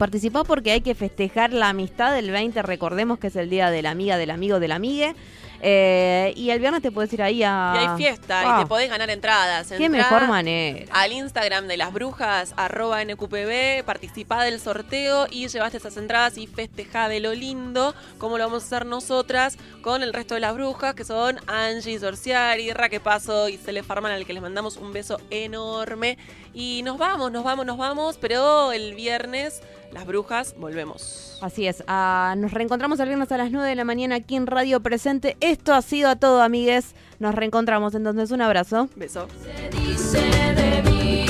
[0.00, 2.62] Participá porque hay que festejar la amistad del 20.
[2.62, 5.14] Recordemos que es el día de la amiga, del amigo, del amigue.
[5.60, 7.74] Eh, y el viernes te puedes ir ahí a.
[7.74, 9.68] Y hay fiesta Ah, y te podés ganar entradas.
[9.68, 10.90] Qué Entrá mejor manera.
[10.92, 16.46] Al Instagram de las brujas, arroba NQPB, participá del sorteo y llevaste esas entradas y
[16.46, 20.54] festejá de lo lindo, como lo vamos a hacer nosotras con el resto de las
[20.54, 24.94] brujas, que son Angie, Sorciari, Raque Paso y Cele Farman, al que les mandamos un
[24.94, 26.16] beso enorme.
[26.52, 31.38] Y nos vamos, nos vamos, nos vamos, pero el viernes las brujas volvemos.
[31.40, 31.82] Así es.
[31.86, 35.36] ah, nos reencontramos el viernes a las 9 de la mañana aquí en Radio Presente.
[35.40, 36.94] Esto ha sido a todo, amigues.
[37.18, 38.30] Nos reencontramos entonces.
[38.30, 38.88] Un abrazo.
[38.96, 39.26] Beso.
[39.72, 41.26] dice de mí.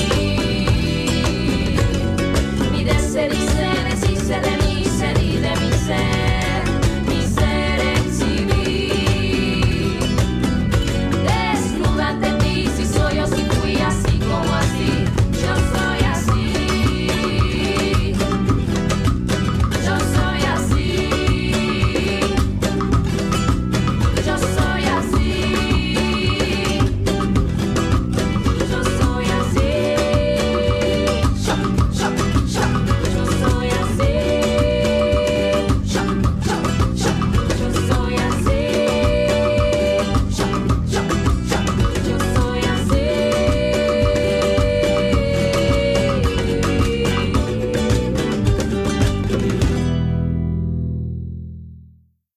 [2.71, 3.70] Mi se